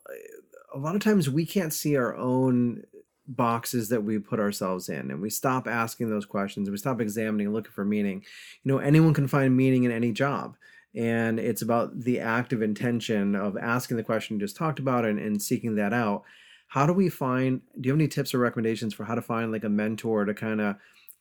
A 0.74 0.78
lot 0.78 0.94
of 0.94 1.02
times 1.02 1.28
we 1.28 1.44
can't 1.44 1.72
see 1.72 1.96
our 1.96 2.16
own 2.16 2.82
boxes 3.28 3.90
that 3.90 4.04
we 4.04 4.18
put 4.18 4.40
ourselves 4.40 4.88
in 4.88 5.10
and 5.10 5.20
we 5.20 5.30
stop 5.30 5.68
asking 5.68 6.10
those 6.10 6.26
questions 6.26 6.66
and 6.66 6.72
we 6.72 6.78
stop 6.78 7.00
examining 7.00 7.52
looking 7.52 7.70
for 7.70 7.84
meaning 7.84 8.22
you 8.64 8.72
know 8.72 8.78
anyone 8.78 9.14
can 9.14 9.28
find 9.28 9.56
meaning 9.56 9.84
in 9.84 9.92
any 9.92 10.10
job 10.10 10.56
and 10.94 11.38
it's 11.40 11.62
about 11.62 12.00
the 12.00 12.20
active 12.20 12.62
intention 12.62 13.34
of 13.34 13.56
asking 13.56 13.96
the 13.96 14.02
question 14.02 14.36
you 14.36 14.40
just 14.40 14.56
talked 14.56 14.78
about 14.78 15.04
and, 15.04 15.18
and 15.18 15.40
seeking 15.40 15.76
that 15.76 15.92
out. 15.92 16.22
How 16.68 16.86
do 16.86 16.92
we 16.92 17.08
find 17.08 17.60
do 17.80 17.86
you 17.86 17.92
have 17.92 18.00
any 18.00 18.08
tips 18.08 18.34
or 18.34 18.38
recommendations 18.38 18.94
for 18.94 19.04
how 19.04 19.14
to 19.14 19.22
find 19.22 19.52
like 19.52 19.64
a 19.64 19.68
mentor 19.68 20.24
to 20.24 20.34
kind 20.34 20.60
of 20.60 20.76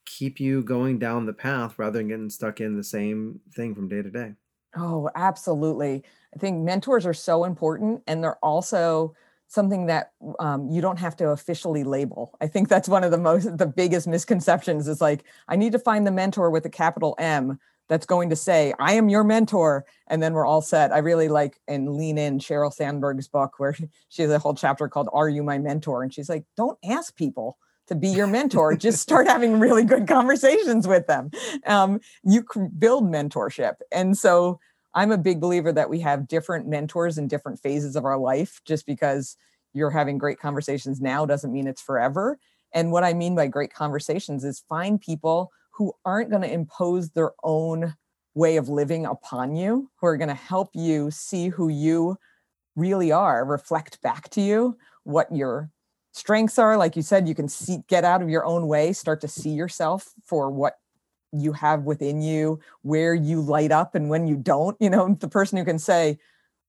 keep 0.05 0.39
you 0.39 0.63
going 0.63 0.99
down 0.99 1.25
the 1.25 1.33
path 1.33 1.77
rather 1.77 1.99
than 1.99 2.07
getting 2.07 2.29
stuck 2.29 2.59
in 2.59 2.75
the 2.75 2.83
same 2.83 3.39
thing 3.53 3.75
from 3.75 3.87
day 3.87 4.01
to 4.01 4.09
day? 4.09 4.33
Oh 4.75 5.09
absolutely. 5.15 6.03
I 6.35 6.39
think 6.39 6.63
mentors 6.63 7.05
are 7.05 7.13
so 7.13 7.43
important 7.43 8.03
and 8.07 8.23
they're 8.23 8.43
also 8.43 9.13
something 9.47 9.87
that 9.87 10.13
um, 10.39 10.69
you 10.69 10.81
don't 10.81 10.99
have 10.99 11.17
to 11.17 11.29
officially 11.29 11.83
label. 11.83 12.37
I 12.39 12.47
think 12.47 12.69
that's 12.69 12.87
one 12.87 13.03
of 13.03 13.11
the 13.11 13.17
most 13.17 13.57
the 13.57 13.67
biggest 13.67 14.07
misconceptions 14.07 14.87
is 14.87 15.01
like 15.01 15.25
i 15.49 15.55
need 15.55 15.73
to 15.73 15.79
find 15.79 16.07
the 16.07 16.11
mentor 16.11 16.49
with 16.49 16.65
a 16.65 16.69
capital 16.69 17.15
m 17.19 17.59
that's 17.89 18.05
going 18.05 18.29
to 18.29 18.35
say, 18.35 18.73
I 18.79 18.93
am 18.93 19.09
your 19.09 19.23
mentor. 19.23 19.85
And 20.07 20.23
then 20.23 20.33
we're 20.33 20.45
all 20.45 20.61
set. 20.61 20.91
I 20.91 20.99
really 20.99 21.27
like 21.27 21.59
and 21.67 21.95
lean 21.95 22.17
in 22.17 22.39
Sheryl 22.39 22.73
Sandberg's 22.73 23.27
book 23.27 23.53
where 23.57 23.75
she 24.09 24.21
has 24.21 24.31
a 24.31 24.39
whole 24.39 24.53
chapter 24.53 24.87
called 24.87 25.09
Are 25.13 25.29
You 25.29 25.43
My 25.43 25.57
Mentor? 25.57 26.03
And 26.03 26.13
she's 26.13 26.29
like, 26.29 26.45
don't 26.55 26.77
ask 26.83 27.15
people 27.15 27.57
to 27.87 27.95
be 27.95 28.07
your 28.07 28.27
mentor. 28.27 28.75
Just 28.75 29.01
start 29.01 29.27
having 29.27 29.59
really 29.59 29.83
good 29.83 30.07
conversations 30.07 30.87
with 30.87 31.07
them. 31.07 31.31
Um, 31.65 31.99
you 32.23 32.43
can 32.43 32.69
build 32.69 33.03
mentorship. 33.03 33.75
And 33.91 34.17
so 34.17 34.59
I'm 34.93 35.11
a 35.11 35.17
big 35.17 35.41
believer 35.41 35.71
that 35.73 35.89
we 35.89 35.99
have 36.01 36.27
different 36.27 36.67
mentors 36.67 37.17
in 37.17 37.27
different 37.27 37.59
phases 37.59 37.95
of 37.95 38.05
our 38.05 38.17
life. 38.17 38.61
Just 38.65 38.85
because 38.85 39.35
you're 39.73 39.89
having 39.89 40.17
great 40.17 40.39
conversations 40.39 41.01
now 41.01 41.25
doesn't 41.25 41.51
mean 41.51 41.67
it's 41.67 41.81
forever. 41.81 42.39
And 42.73 42.91
what 42.91 43.03
I 43.03 43.13
mean 43.13 43.35
by 43.35 43.47
great 43.47 43.73
conversations 43.73 44.43
is 44.43 44.63
find 44.69 44.99
people 44.99 45.51
who 45.81 45.91
aren't 46.05 46.29
going 46.29 46.43
to 46.43 46.53
impose 46.53 47.09
their 47.09 47.31
own 47.43 47.95
way 48.35 48.57
of 48.57 48.69
living 48.69 49.07
upon 49.07 49.55
you, 49.55 49.89
who 49.95 50.05
are 50.05 50.15
going 50.15 50.27
to 50.27 50.35
help 50.35 50.69
you 50.75 51.09
see 51.09 51.47
who 51.47 51.69
you 51.69 52.15
really 52.75 53.11
are, 53.11 53.43
reflect 53.43 53.99
back 54.03 54.29
to 54.29 54.41
you 54.41 54.77
what 55.05 55.35
your 55.35 55.71
strengths 56.11 56.59
are. 56.59 56.77
Like 56.77 56.95
you 56.95 57.01
said, 57.01 57.27
you 57.27 57.33
can 57.33 57.47
see, 57.47 57.79
get 57.87 58.05
out 58.05 58.21
of 58.21 58.29
your 58.29 58.45
own 58.45 58.67
way, 58.67 58.93
start 58.93 59.21
to 59.21 59.27
see 59.27 59.49
yourself 59.49 60.13
for 60.23 60.51
what 60.51 60.75
you 61.31 61.51
have 61.53 61.81
within 61.81 62.21
you, 62.21 62.59
where 62.83 63.15
you 63.15 63.41
light 63.41 63.71
up 63.71 63.95
and 63.95 64.07
when 64.07 64.27
you 64.27 64.35
don't. 64.35 64.77
You 64.79 64.91
know, 64.91 65.17
the 65.19 65.29
person 65.29 65.57
who 65.57 65.65
can 65.65 65.79
say, 65.79 66.19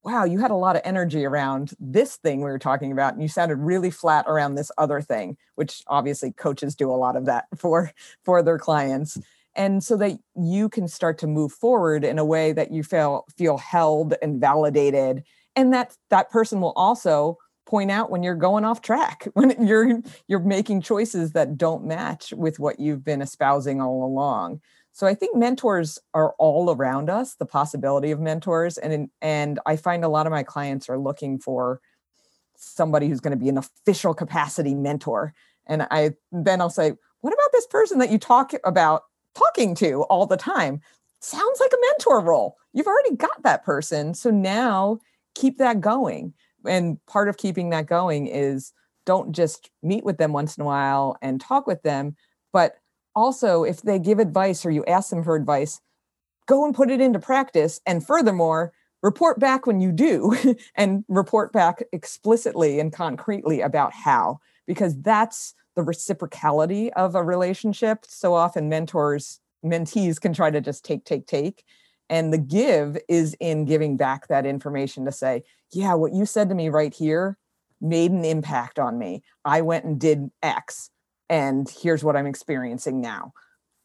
wow, 0.05 0.25
you 0.25 0.41
had 0.41 0.51
a 0.51 0.57
lot 0.57 0.77
of 0.77 0.83
energy 0.85 1.25
around 1.25 1.73
this 1.79 2.17
thing 2.17 2.39
we 2.39 2.51
were 2.51 2.59
talking 2.59 2.91
about, 2.93 3.13
and 3.13 3.23
you 3.23 3.29
sounded 3.29 3.57
really 3.57 3.91
flat 3.91 4.25
around 4.27 4.55
this 4.55 4.71
other 4.79 5.01
thing, 5.01 5.37
which 5.55 5.83
obviously 5.87 6.33
coaches 6.33 6.75
do 6.75 6.91
a 6.91 6.97
lot 6.97 7.17
of 7.17 7.27
that 7.27 7.47
for 7.57 7.93
for 8.25 8.43
their 8.43 8.59
clients. 8.59 9.19
And 9.55 9.85
so 9.85 9.99
that 9.99 10.19
you 10.35 10.71
can 10.71 10.89
start 10.89 11.19
to 11.19 11.27
move 11.27 11.53
forward 11.53 12.05
in 12.05 12.19
a 12.19 12.25
way 12.25 12.53
that 12.53 12.73
you 12.73 12.83
feel 12.83 13.27
feel 13.37 13.59
held 13.59 14.15
and 14.23 14.41
validated. 14.41 15.25
And 15.55 15.73
that 15.75 15.97
that 16.09 16.31
person 16.31 16.61
will 16.61 16.73
also 16.75 17.39
point 17.67 17.91
out 17.91 18.11
when 18.11 18.23
you're 18.23 18.35
going 18.35 18.65
off 18.65 18.81
track, 18.81 19.29
when 19.35 19.67
you're 19.67 20.01
you're 20.27 20.41
making 20.41 20.83
choices 20.83 21.33
that 21.33 21.57
don't 21.57 21.85
match 21.85 22.33
with 22.33 22.59
what 22.59 22.81
you've 22.81 23.05
been 23.05 23.23
espousing 23.23 23.81
all 23.81 24.05
along. 24.05 24.61
So 24.93 25.07
I 25.07 25.15
think 25.15 25.37
mentors 25.37 25.99
are 26.13 26.35
all 26.39 26.71
around 26.71 27.09
us, 27.09 27.35
the 27.35 27.47
possibility 27.47 28.11
of 28.11 28.21
mentors. 28.21 28.77
And, 28.77 29.09
and 29.23 29.59
I 29.65 29.77
find 29.77 30.05
a 30.05 30.09
lot 30.09 30.27
of 30.27 30.33
my 30.33 30.43
clients 30.43 30.89
are 30.89 30.99
looking 30.99 31.39
for 31.39 31.81
somebody 32.57 33.09
who's 33.09 33.21
going 33.21 33.37
to 33.37 33.43
be 33.43 33.49
an 33.49 33.59
official 33.59 34.15
capacity 34.15 34.75
mentor. 34.75 35.35
And 35.67 35.87
I 35.91 36.13
then 36.31 36.61
I'll 36.61 36.71
say, 36.71 36.93
what 37.21 37.33
about 37.33 37.53
this 37.53 37.67
person 37.67 37.99
that 37.99 38.11
you 38.11 38.19
talk 38.19 38.53
about 38.65 39.03
talking 39.35 39.75
to 39.77 40.03
all 40.05 40.27
the 40.27 40.37
time? 40.37 40.81
Sounds 41.21 41.61
like 41.61 41.73
a 41.73 41.87
mentor 41.89 42.21
role. 42.21 42.57
You've 42.73 42.87
already 42.87 43.17
got 43.17 43.43
that 43.43 43.65
person. 43.65 44.13
So 44.15 44.31
now 44.31 44.99
keep 45.35 45.59
that 45.59 45.81
going. 45.81 46.35
And 46.67 47.05
part 47.07 47.29
of 47.29 47.37
keeping 47.37 47.71
that 47.71 47.87
going 47.87 48.27
is 48.27 48.73
don't 49.05 49.33
just 49.33 49.71
meet 49.83 50.05
with 50.05 50.19
them 50.19 50.33
once 50.33 50.57
in 50.57 50.63
a 50.63 50.67
while 50.67 51.17
and 51.23 51.41
talk 51.41 51.67
with 51.67 51.83
them, 51.83 52.17
but 52.53 52.77
also 53.15 53.65
if 53.65 53.83
they 53.83 53.99
give 53.99 54.19
advice 54.19 54.65
or 54.65 54.71
you 54.71 54.85
ask 54.87 55.11
them 55.11 55.23
for 55.23 55.37
advice 55.37 55.81
go 56.47 56.65
and 56.65 56.75
put 56.75 56.91
it 56.91 57.01
into 57.01 57.19
practice 57.19 57.81
and 57.87 58.07
furthermore 58.07 58.73
report 59.03 59.39
back 59.39 59.67
when 59.67 59.81
you 59.81 59.93
do 59.93 60.37
and 60.75 61.05
report 61.09 61.53
back 61.53 61.83
explicitly 61.93 62.81
and 62.81 62.93
concretely 62.93 63.61
about 63.61 63.93
how 63.93 64.39
because 64.67 65.01
that's 65.03 65.55
the 65.75 65.83
reciprocality 65.83 66.91
of 66.97 67.15
a 67.15 67.23
relationship. 67.23 68.05
So 68.07 68.35
often 68.35 68.69
mentors 68.69 69.41
mentees 69.65 70.21
can 70.21 70.33
try 70.33 70.51
to 70.51 70.61
just 70.61 70.85
take 70.85 71.05
take 71.05 71.27
take. 71.27 71.65
And 72.09 72.33
the 72.33 72.39
give 72.39 72.99
is 73.09 73.35
in 73.41 73.65
giving 73.65 73.97
back 73.97 74.29
that 74.29 74.47
information 74.47 75.05
to 75.05 75.13
say 75.13 75.45
yeah 75.73 75.95
what 75.95 76.13
you 76.13 76.27
said 76.27 76.49
to 76.49 76.55
me 76.55 76.69
right 76.69 76.95
here 76.95 77.39
made 77.81 78.13
an 78.13 78.25
impact 78.25 78.79
on 78.79 78.99
me. 78.99 79.23
I 79.45 79.63
went 79.63 79.85
and 79.85 79.99
did 79.99 80.31
x 80.43 80.91
and 81.33 81.67
here's 81.83 82.05
what 82.05 82.15
I'm 82.15 82.27
experiencing 82.27 83.01
now. 83.01 83.33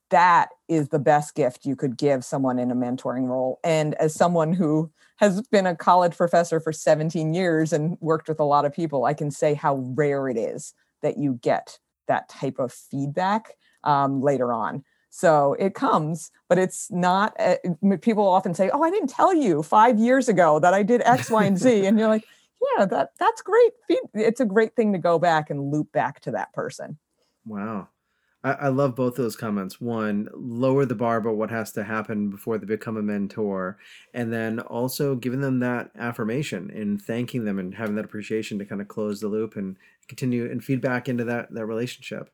That 0.09 0.49
is 0.67 0.89
the 0.89 0.99
best 0.99 1.33
gift 1.33 1.65
you 1.65 1.77
could 1.77 1.97
give 1.97 2.25
someone 2.25 2.59
in 2.59 2.71
a 2.71 2.75
mentoring 2.75 3.25
role. 3.25 3.61
And 3.63 3.93
as 3.95 4.13
someone 4.13 4.51
who 4.51 4.91
has 5.19 5.41
been 5.47 5.65
a 5.65 5.73
college 5.73 6.17
professor 6.17 6.59
for 6.59 6.73
17 6.73 7.33
years 7.33 7.71
and 7.71 7.97
worked 8.01 8.27
with 8.27 8.41
a 8.41 8.43
lot 8.43 8.65
of 8.65 8.73
people, 8.73 9.05
I 9.05 9.13
can 9.13 9.31
say 9.31 9.53
how 9.53 9.77
rare 9.95 10.27
it 10.27 10.35
is 10.35 10.73
that 11.01 11.17
you 11.17 11.39
get 11.41 11.79
that 12.09 12.27
type 12.27 12.59
of 12.59 12.73
feedback 12.73 13.53
um, 13.85 14.21
later 14.21 14.51
on. 14.51 14.83
So 15.09 15.55
it 15.57 15.73
comes, 15.73 16.31
but 16.49 16.57
it's 16.57 16.91
not. 16.91 17.33
Uh, 17.39 17.55
people 18.01 18.27
often 18.27 18.53
say, 18.53 18.69
"Oh, 18.71 18.83
I 18.83 18.91
didn't 18.91 19.09
tell 19.09 19.33
you 19.33 19.63
five 19.63 19.97
years 19.97 20.27
ago 20.27 20.59
that 20.59 20.73
I 20.73 20.83
did 20.83 21.01
X, 21.05 21.31
Y, 21.31 21.45
and 21.45 21.57
Z," 21.57 21.85
and 21.85 21.97
you're 21.97 22.09
like, 22.09 22.25
"Yeah, 22.77 22.85
that 22.85 23.11
that's 23.17 23.41
great. 23.41 23.71
It's 24.13 24.41
a 24.41 24.45
great 24.45 24.75
thing 24.75 24.91
to 24.91 24.99
go 24.99 25.17
back 25.17 25.49
and 25.49 25.71
loop 25.71 25.93
back 25.93 26.19
to 26.21 26.31
that 26.31 26.51
person." 26.53 26.99
Wow. 27.47 27.89
I, 28.43 28.51
I 28.51 28.67
love 28.67 28.95
both 28.95 29.15
those 29.15 29.35
comments. 29.35 29.81
One, 29.81 30.29
lower 30.33 30.85
the 30.85 30.95
bar 30.95 31.17
about 31.17 31.37
what 31.37 31.49
has 31.49 31.71
to 31.73 31.83
happen 31.83 32.29
before 32.29 32.57
they 32.57 32.65
become 32.65 32.97
a 32.97 33.01
mentor, 33.01 33.77
and 34.13 34.31
then 34.31 34.59
also 34.59 35.15
giving 35.15 35.41
them 35.41 35.59
that 35.59 35.91
affirmation 35.97 36.69
and 36.71 37.01
thanking 37.01 37.45
them 37.45 37.59
and 37.59 37.75
having 37.75 37.95
that 37.95 38.05
appreciation 38.05 38.59
to 38.59 38.65
kind 38.65 38.81
of 38.81 38.87
close 38.87 39.19
the 39.19 39.27
loop 39.27 39.55
and 39.55 39.77
continue 40.07 40.49
and 40.49 40.63
feedback 40.63 41.09
into 41.09 41.25
that 41.25 41.51
that 41.53 41.65
relationship 41.65 42.29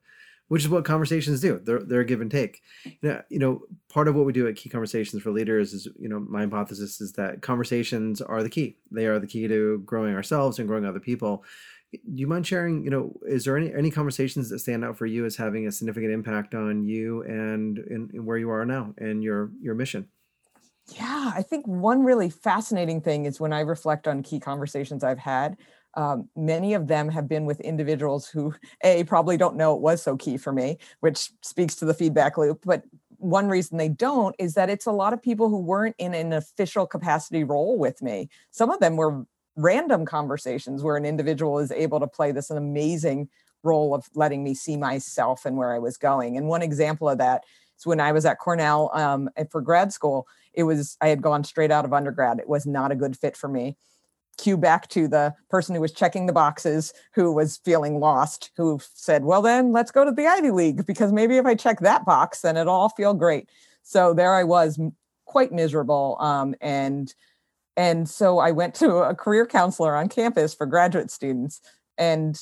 which 0.50 0.64
is 0.64 0.70
what 0.70 0.86
conversations 0.86 1.42
do. 1.42 1.60
They're, 1.64 1.80
they're 1.80 2.02
a 2.02 2.06
give 2.06 2.22
and 2.22 2.30
take. 2.30 2.62
You 2.86 2.92
know, 3.02 3.22
you 3.30 3.40
know, 3.40 3.62
part 3.90 4.08
of 4.08 4.16
what 4.16 4.26
we 4.26 4.34
do 4.34 4.48
at 4.48 4.56
Key 4.56 4.70
Conversations 4.70 5.24
for 5.24 5.32
Leaders 5.32 5.74
is, 5.74 5.88
you 5.98 6.10
know, 6.10 6.20
my 6.20 6.42
hypothesis 6.42 7.02
is 7.02 7.14
that 7.14 7.42
conversations 7.42 8.22
are 8.22 8.44
the 8.44 8.50
key. 8.50 8.78
They 8.92 9.08
are 9.08 9.20
the 9.20 9.26
key 9.28 9.48
to 9.48 9.82
growing 9.86 10.14
ourselves 10.14 10.60
and 10.60 10.68
growing 10.68 10.86
other 10.86 11.00
people 11.00 11.44
do 11.94 12.22
you 12.22 12.28
mind 12.28 12.46
sharing 12.46 12.84
you 12.84 12.90
know 12.90 13.14
is 13.28 13.46
there 13.46 13.58
any 13.58 13.74
any 13.74 13.92
conversations 13.92 14.50
that 14.50 14.60
stand 14.60 14.84
out 14.84 14.98
for 14.98 15.06
you 15.06 15.26
as 15.26 15.36
having 15.36 15.68
a 15.68 15.72
significant 15.72 16.12
impact 16.12 16.54
on 16.56 16.84
you 16.84 17.24
and 17.24 17.78
in, 17.78 18.10
in 18.14 18.26
where 18.26 18.38
you 18.38 18.50
are 18.50 18.66
now 18.66 18.94
and 18.98 19.24
your 19.24 19.52
your 19.62 19.76
mission? 19.76 20.08
Yeah 20.88 21.32
i 21.36 21.42
think 21.42 21.66
one 21.66 22.04
really 22.04 22.30
fascinating 22.30 23.00
thing 23.02 23.26
is 23.26 23.40
when 23.40 23.54
i 23.54 23.62
reflect 23.62 24.08
on 24.08 24.22
key 24.22 24.40
conversations 24.40 25.04
i've 25.04 25.20
had 25.20 25.58
um, 25.96 26.28
many 26.36 26.74
of 26.74 26.88
them 26.88 27.08
have 27.08 27.28
been 27.28 27.46
with 27.46 27.62
individuals 27.62 28.28
who 28.28 28.54
a 28.84 29.04
probably 29.04 29.38
don't 29.38 29.56
know 29.56 29.76
it 29.76 29.82
was 29.82 30.02
so 30.02 30.18
key 30.18 30.38
for 30.38 30.52
me 30.52 30.78
which 31.00 31.30
speaks 31.42 31.76
to 31.76 31.86
the 31.86 31.94
feedback 31.94 32.38
loop 32.38 32.60
but 32.66 32.84
one 33.24 33.48
reason 33.48 33.78
they 33.78 33.90
don't 33.90 34.36
is 34.38 34.54
that 34.56 34.70
it's 34.70 34.86
a 34.86 34.92
lot 34.92 35.14
of 35.14 35.22
people 35.22 35.50
who 35.50 35.60
weren't 35.60 35.96
in 35.98 36.14
an 36.14 36.34
official 36.34 36.86
capacity 36.86 37.44
role 37.44 37.78
with 37.78 38.02
me. 38.02 38.30
Some 38.52 38.70
of 38.70 38.80
them 38.80 38.98
were 38.98 39.26
random 39.56 40.06
conversations 40.06 40.84
where 40.84 40.98
an 40.98 41.06
individual 41.06 41.60
is 41.60 41.72
able 41.72 42.00
to 42.00 42.08
play 42.08 42.32
this 42.32 42.50
an 42.50 42.58
amazing 42.58 43.30
role 43.64 43.96
of 43.96 44.10
letting 44.14 44.44
me 44.44 44.54
see 44.54 44.78
myself 44.78 45.46
and 45.46 45.58
where 45.58 45.74
I 45.74 45.80
was 45.80 45.98
going. 45.98 46.38
And 46.38 46.48
one 46.48 46.62
example 46.62 47.10
of 47.10 47.18
that 47.20 47.44
is 47.78 47.86
when 47.86 48.00
I 48.00 48.12
was 48.12 48.26
at 48.26 48.40
Cornell 48.40 48.92
um, 48.94 49.30
for 49.50 49.62
grad 49.62 49.94
school. 49.94 50.28
It 50.54 50.64
was 50.64 50.98
I 51.02 51.08
had 51.08 51.22
gone 51.22 51.44
straight 51.44 51.72
out 51.72 51.86
of 51.86 51.94
undergrad. 51.94 52.40
It 52.40 52.48
was 52.50 52.66
not 52.66 52.92
a 52.92 52.96
good 52.96 53.18
fit 53.18 53.36
for 53.36 53.48
me. 53.48 53.78
Cue 54.38 54.58
back 54.58 54.88
to 54.90 55.08
the 55.08 55.34
person 55.50 55.76
who 55.76 55.82
was 55.82 55.92
checking 55.92 56.26
the 56.26 56.34
boxes, 56.34 56.94
who 57.14 57.32
was 57.32 57.58
feeling 57.58 58.00
lost, 58.00 58.52
who 58.58 58.80
said, 58.94 59.24
"Well, 59.24 59.42
then 59.42 59.72
let's 59.72 59.92
go 59.92 60.04
to 60.04 60.12
the 60.12 60.28
Ivy 60.28 60.52
League 60.52 60.86
because 60.86 61.12
maybe 61.12 61.38
if 61.38 61.46
I 61.46 61.56
check 61.56 61.80
that 61.80 62.06
box, 62.06 62.42
then 62.42 62.58
it'll 62.58 62.74
all 62.74 62.90
feel 62.90 63.14
great." 63.14 63.50
So 63.84 64.14
there 64.14 64.34
I 64.34 64.44
was, 64.44 64.80
quite 65.26 65.52
miserable, 65.52 66.18
um, 66.20 66.56
and 66.62 67.14
and 67.76 68.08
so 68.08 68.40
I 68.40 68.52
went 68.52 68.76
to 68.76 68.98
a 68.98 69.16
career 69.16 69.46
counselor 69.46 69.96
on 69.96 70.10
campus 70.10 70.54
for 70.54 70.66
graduate 70.66 71.10
students 71.10 71.62
and 71.98 72.40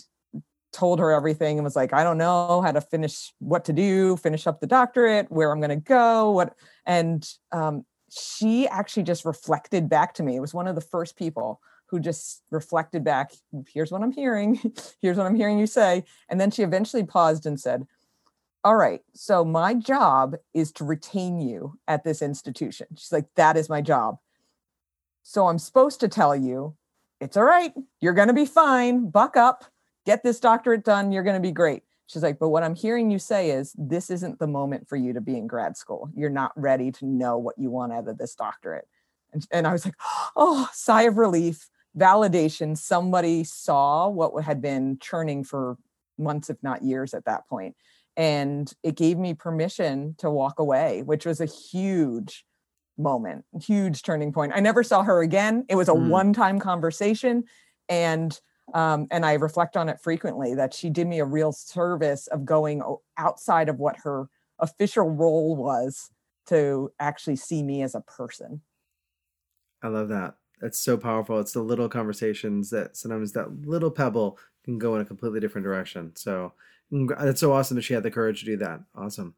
told 0.73 0.99
her 0.99 1.11
everything 1.11 1.57
and 1.57 1.63
was 1.63 1.75
like, 1.75 1.93
I 1.93 2.03
don't 2.03 2.17
know 2.17 2.61
how 2.61 2.71
to 2.71 2.81
finish 2.81 3.33
what 3.39 3.65
to 3.65 3.73
do, 3.73 4.17
finish 4.17 4.47
up 4.47 4.59
the 4.59 4.67
doctorate, 4.67 5.31
where 5.31 5.51
I'm 5.51 5.59
going 5.59 5.69
to 5.69 5.75
go, 5.75 6.31
what. 6.31 6.55
And 6.85 7.27
um, 7.51 7.85
she 8.09 8.67
actually 8.67 9.03
just 9.03 9.25
reflected 9.25 9.89
back 9.89 10.13
to 10.15 10.23
me. 10.23 10.35
It 10.35 10.41
was 10.41 10.53
one 10.53 10.67
of 10.67 10.75
the 10.75 10.81
first 10.81 11.17
people 11.17 11.61
who 11.87 11.99
just 11.99 12.41
reflected 12.51 13.03
back. 13.03 13.33
Here's 13.73 13.91
what 13.91 14.01
I'm 14.01 14.13
hearing. 14.13 14.59
Here's 15.01 15.17
what 15.17 15.27
I'm 15.27 15.35
hearing 15.35 15.59
you 15.59 15.67
say. 15.67 16.05
And 16.29 16.39
then 16.39 16.51
she 16.51 16.63
eventually 16.63 17.03
paused 17.03 17.45
and 17.45 17.59
said, 17.59 17.85
all 18.63 18.75
right, 18.75 19.01
so 19.13 19.43
my 19.43 19.73
job 19.73 20.35
is 20.53 20.71
to 20.73 20.83
retain 20.83 21.41
you 21.41 21.79
at 21.87 22.03
this 22.03 22.21
institution. 22.21 22.87
She's 22.95 23.11
like, 23.11 23.25
that 23.35 23.57
is 23.57 23.69
my 23.69 23.81
job. 23.81 24.17
So 25.23 25.47
I'm 25.47 25.59
supposed 25.59 25.99
to 26.01 26.07
tell 26.07 26.35
you, 26.35 26.75
it's 27.19 27.37
all 27.37 27.43
right. 27.43 27.73
You're 27.99 28.13
going 28.13 28.29
to 28.29 28.33
be 28.33 28.45
fine. 28.45 29.09
Buck 29.09 29.37
up, 29.37 29.65
get 30.05 30.23
this 30.23 30.39
doctorate 30.39 30.83
done. 30.83 31.11
You're 31.11 31.23
going 31.23 31.35
to 31.35 31.47
be 31.47 31.51
great. 31.51 31.83
She's 32.07 32.23
like, 32.23 32.39
but 32.39 32.49
what 32.49 32.63
I'm 32.63 32.75
hearing 32.75 33.09
you 33.09 33.19
say 33.19 33.51
is 33.51 33.73
this 33.77 34.09
isn't 34.09 34.39
the 34.39 34.47
moment 34.47 34.89
for 34.89 34.97
you 34.97 35.13
to 35.13 35.21
be 35.21 35.37
in 35.37 35.47
grad 35.47 35.77
school. 35.77 36.09
You're 36.13 36.29
not 36.29 36.51
ready 36.57 36.91
to 36.93 37.05
know 37.05 37.37
what 37.37 37.57
you 37.57 37.69
want 37.69 37.93
out 37.93 38.07
of 38.07 38.17
this 38.17 38.35
doctorate. 38.35 38.87
And, 39.31 39.47
and 39.51 39.67
I 39.67 39.71
was 39.71 39.85
like, 39.85 39.95
oh, 40.35 40.67
sigh 40.73 41.03
of 41.03 41.17
relief, 41.17 41.69
validation. 41.97 42.77
Somebody 42.77 43.43
saw 43.43 44.09
what 44.09 44.43
had 44.43 44.61
been 44.61 44.97
churning 44.99 45.43
for 45.43 45.77
months, 46.17 46.49
if 46.49 46.57
not 46.61 46.83
years 46.83 47.13
at 47.13 47.25
that 47.25 47.47
point. 47.47 47.75
And 48.17 48.71
it 48.83 48.97
gave 48.97 49.17
me 49.17 49.33
permission 49.33 50.15
to 50.17 50.29
walk 50.29 50.59
away, 50.59 51.03
which 51.03 51.25
was 51.25 51.39
a 51.39 51.45
huge 51.45 52.45
moment, 53.01 53.45
huge 53.61 54.03
turning 54.03 54.31
point. 54.31 54.53
I 54.55 54.59
never 54.59 54.83
saw 54.83 55.03
her 55.03 55.21
again. 55.21 55.65
It 55.69 55.75
was 55.75 55.89
a 55.89 55.93
mm. 55.93 56.09
one-time 56.09 56.59
conversation, 56.59 57.43
and 57.89 58.39
um, 58.73 59.07
and 59.11 59.25
I 59.25 59.33
reflect 59.33 59.75
on 59.75 59.89
it 59.89 59.99
frequently 59.99 60.55
that 60.55 60.73
she 60.73 60.89
did 60.89 61.07
me 61.07 61.19
a 61.19 61.25
real 61.25 61.51
service 61.51 62.27
of 62.27 62.45
going 62.45 62.81
outside 63.17 63.67
of 63.67 63.79
what 63.79 63.97
her 64.03 64.27
official 64.59 65.09
role 65.09 65.55
was 65.55 66.09
to 66.47 66.91
actually 66.99 67.35
see 67.35 67.63
me 67.63 67.81
as 67.81 67.95
a 67.95 68.01
person. 68.01 68.61
I 69.83 69.87
love 69.87 70.09
that. 70.09 70.35
That's 70.61 70.79
so 70.79 70.95
powerful. 70.95 71.39
It's 71.39 71.53
the 71.53 71.61
little 71.61 71.89
conversations 71.89 72.69
that 72.69 72.95
sometimes 72.95 73.33
that 73.33 73.65
little 73.65 73.91
pebble 73.91 74.37
can 74.63 74.77
go 74.77 74.95
in 74.95 75.01
a 75.01 75.05
completely 75.05 75.39
different 75.39 75.65
direction. 75.65 76.15
So 76.15 76.53
it's 76.91 77.41
so 77.41 77.51
awesome 77.51 77.75
that 77.75 77.81
she 77.81 77.93
had 77.93 78.03
the 78.03 78.11
courage 78.11 78.41
to 78.41 78.45
do 78.45 78.57
that. 78.57 78.81
Awesome 78.95 79.35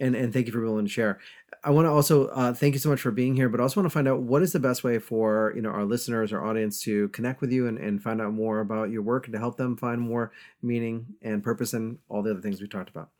and 0.00 0.14
and 0.14 0.32
thank 0.32 0.46
you 0.46 0.52
for 0.52 0.60
being 0.60 0.70
willing 0.70 0.86
to 0.86 0.90
share. 0.90 1.18
I 1.64 1.70
want 1.70 1.86
to 1.86 1.90
also 1.90 2.28
uh, 2.28 2.52
thank 2.52 2.74
you 2.74 2.78
so 2.78 2.88
much 2.88 3.00
for 3.00 3.10
being 3.10 3.34
here, 3.34 3.48
but 3.48 3.60
also 3.60 3.80
want 3.80 3.90
to 3.90 3.94
find 3.94 4.08
out 4.08 4.22
what 4.22 4.42
is 4.42 4.52
the 4.52 4.60
best 4.60 4.84
way 4.84 4.98
for 4.98 5.52
you 5.54 5.62
know 5.62 5.70
our 5.70 5.84
listeners, 5.84 6.32
our 6.32 6.44
audience 6.44 6.80
to 6.82 7.08
connect 7.08 7.40
with 7.40 7.52
you 7.52 7.66
and, 7.66 7.78
and 7.78 8.02
find 8.02 8.20
out 8.20 8.32
more 8.32 8.60
about 8.60 8.90
your 8.90 9.02
work 9.02 9.26
and 9.26 9.32
to 9.32 9.38
help 9.38 9.56
them 9.56 9.76
find 9.76 10.00
more 10.00 10.32
meaning 10.62 11.06
and 11.22 11.42
purpose 11.42 11.72
and 11.72 11.98
all 12.08 12.22
the 12.22 12.30
other 12.30 12.40
things 12.40 12.60
we 12.60 12.68
talked 12.68 12.90
about. 12.90 13.10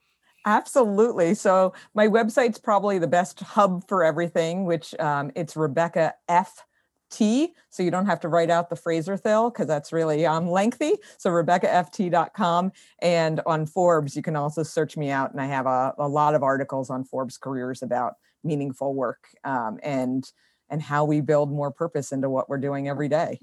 Absolutely. 0.44 1.34
So 1.34 1.74
my 1.94 2.06
website's 2.06 2.58
probably 2.58 2.98
the 2.98 3.08
best 3.08 3.40
hub 3.40 3.86
for 3.88 4.04
everything, 4.04 4.64
which 4.64 4.94
um, 5.00 5.32
it's 5.34 5.56
Rebecca 5.56 6.14
F 6.28 6.64
T, 7.10 7.54
so 7.70 7.82
you 7.82 7.90
don't 7.90 8.06
have 8.06 8.20
to 8.20 8.28
write 8.28 8.50
out 8.50 8.70
the 8.70 8.76
Fraser 8.76 9.16
Thill 9.16 9.50
because 9.50 9.66
that's 9.66 9.92
really 9.92 10.26
um, 10.26 10.50
lengthy. 10.50 10.94
So 11.18 11.30
RebeccaFT.com 11.30 12.72
and 13.00 13.40
on 13.46 13.66
Forbes, 13.66 14.16
you 14.16 14.22
can 14.22 14.36
also 14.36 14.62
search 14.62 14.96
me 14.96 15.10
out, 15.10 15.32
and 15.32 15.40
I 15.40 15.46
have 15.46 15.66
a, 15.66 15.94
a 15.98 16.08
lot 16.08 16.34
of 16.34 16.42
articles 16.42 16.90
on 16.90 17.04
Forbes 17.04 17.38
careers 17.38 17.82
about 17.82 18.14
meaningful 18.44 18.94
work 18.94 19.28
um, 19.44 19.78
and 19.82 20.30
and 20.68 20.82
how 20.82 21.04
we 21.04 21.20
build 21.20 21.50
more 21.50 21.70
purpose 21.70 22.10
into 22.10 22.28
what 22.28 22.48
we're 22.48 22.58
doing 22.58 22.88
every 22.88 23.08
day. 23.08 23.38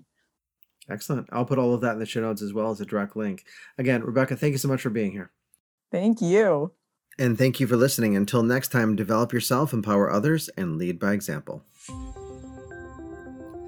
Excellent. 0.90 1.28
I'll 1.32 1.46
put 1.46 1.58
all 1.58 1.74
of 1.74 1.82
that 1.82 1.94
in 1.94 2.00
the 2.00 2.06
show 2.06 2.22
notes 2.22 2.42
as 2.42 2.54
well 2.54 2.70
as 2.70 2.82
a 2.82 2.86
direct 2.86 3.16
link. 3.16 3.46
Again, 3.78 4.04
Rebecca, 4.04 4.36
thank 4.36 4.52
you 4.52 4.58
so 4.58 4.68
much 4.68 4.82
for 4.82 4.90
being 4.90 5.12
here. 5.12 5.32
Thank 5.92 6.22
you. 6.22 6.74
And 7.18 7.38
thank 7.38 7.60
you 7.60 7.68
for 7.68 7.78
listening. 7.78 8.16
Until 8.16 8.44
next 8.44 8.70
time, 8.70 8.96
develop 8.96 9.32
yourself, 9.32 9.72
empower 9.72 10.12
others, 10.12 10.50
and 10.58 10.78
lead 10.78 11.00
by 11.00 11.14
example. 11.14 11.64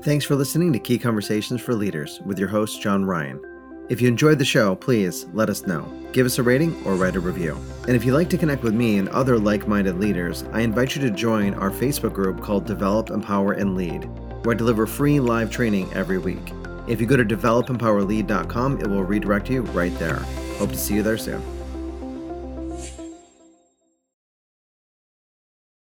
Thanks 0.05 0.23
for 0.23 0.35
listening 0.35 0.71
to 0.71 0.77
Key 0.77 0.99
Conversations 0.99 1.61
for 1.61 1.73
Leaders 1.73 2.21
with 2.21 2.37
your 2.37 2.47
host, 2.47 2.79
John 2.79 3.05
Ryan. 3.05 3.41
If 3.89 3.99
you 3.99 4.07
enjoyed 4.07 4.37
the 4.37 4.45
show, 4.45 4.75
please 4.75 5.25
let 5.33 5.49
us 5.49 5.65
know. 5.65 5.81
Give 6.11 6.27
us 6.27 6.37
a 6.37 6.43
rating 6.43 6.79
or 6.85 6.93
write 6.93 7.15
a 7.15 7.19
review. 7.19 7.57
And 7.87 7.95
if 7.95 8.05
you'd 8.05 8.13
like 8.13 8.29
to 8.29 8.37
connect 8.37 8.61
with 8.61 8.75
me 8.75 8.99
and 8.99 9.09
other 9.09 9.39
like 9.39 9.67
minded 9.67 9.99
leaders, 9.99 10.43
I 10.51 10.59
invite 10.59 10.95
you 10.95 11.01
to 11.01 11.09
join 11.09 11.55
our 11.55 11.71
Facebook 11.71 12.13
group 12.13 12.39
called 12.39 12.67
Develop, 12.67 13.09
Empower, 13.09 13.53
and 13.53 13.75
Lead, 13.75 14.03
where 14.45 14.53
I 14.53 14.57
deliver 14.59 14.85
free 14.85 15.19
live 15.19 15.49
training 15.49 15.91
every 15.95 16.19
week. 16.19 16.53
If 16.87 17.01
you 17.01 17.07
go 17.07 17.17
to 17.17 17.25
developempowerlead.com, 17.25 18.81
it 18.81 18.87
will 18.87 19.03
redirect 19.03 19.49
you 19.49 19.63
right 19.63 19.97
there. 19.97 20.17
Hope 20.59 20.69
to 20.69 20.77
see 20.77 20.93
you 20.93 21.01
there 21.01 21.17
soon. 21.17 21.54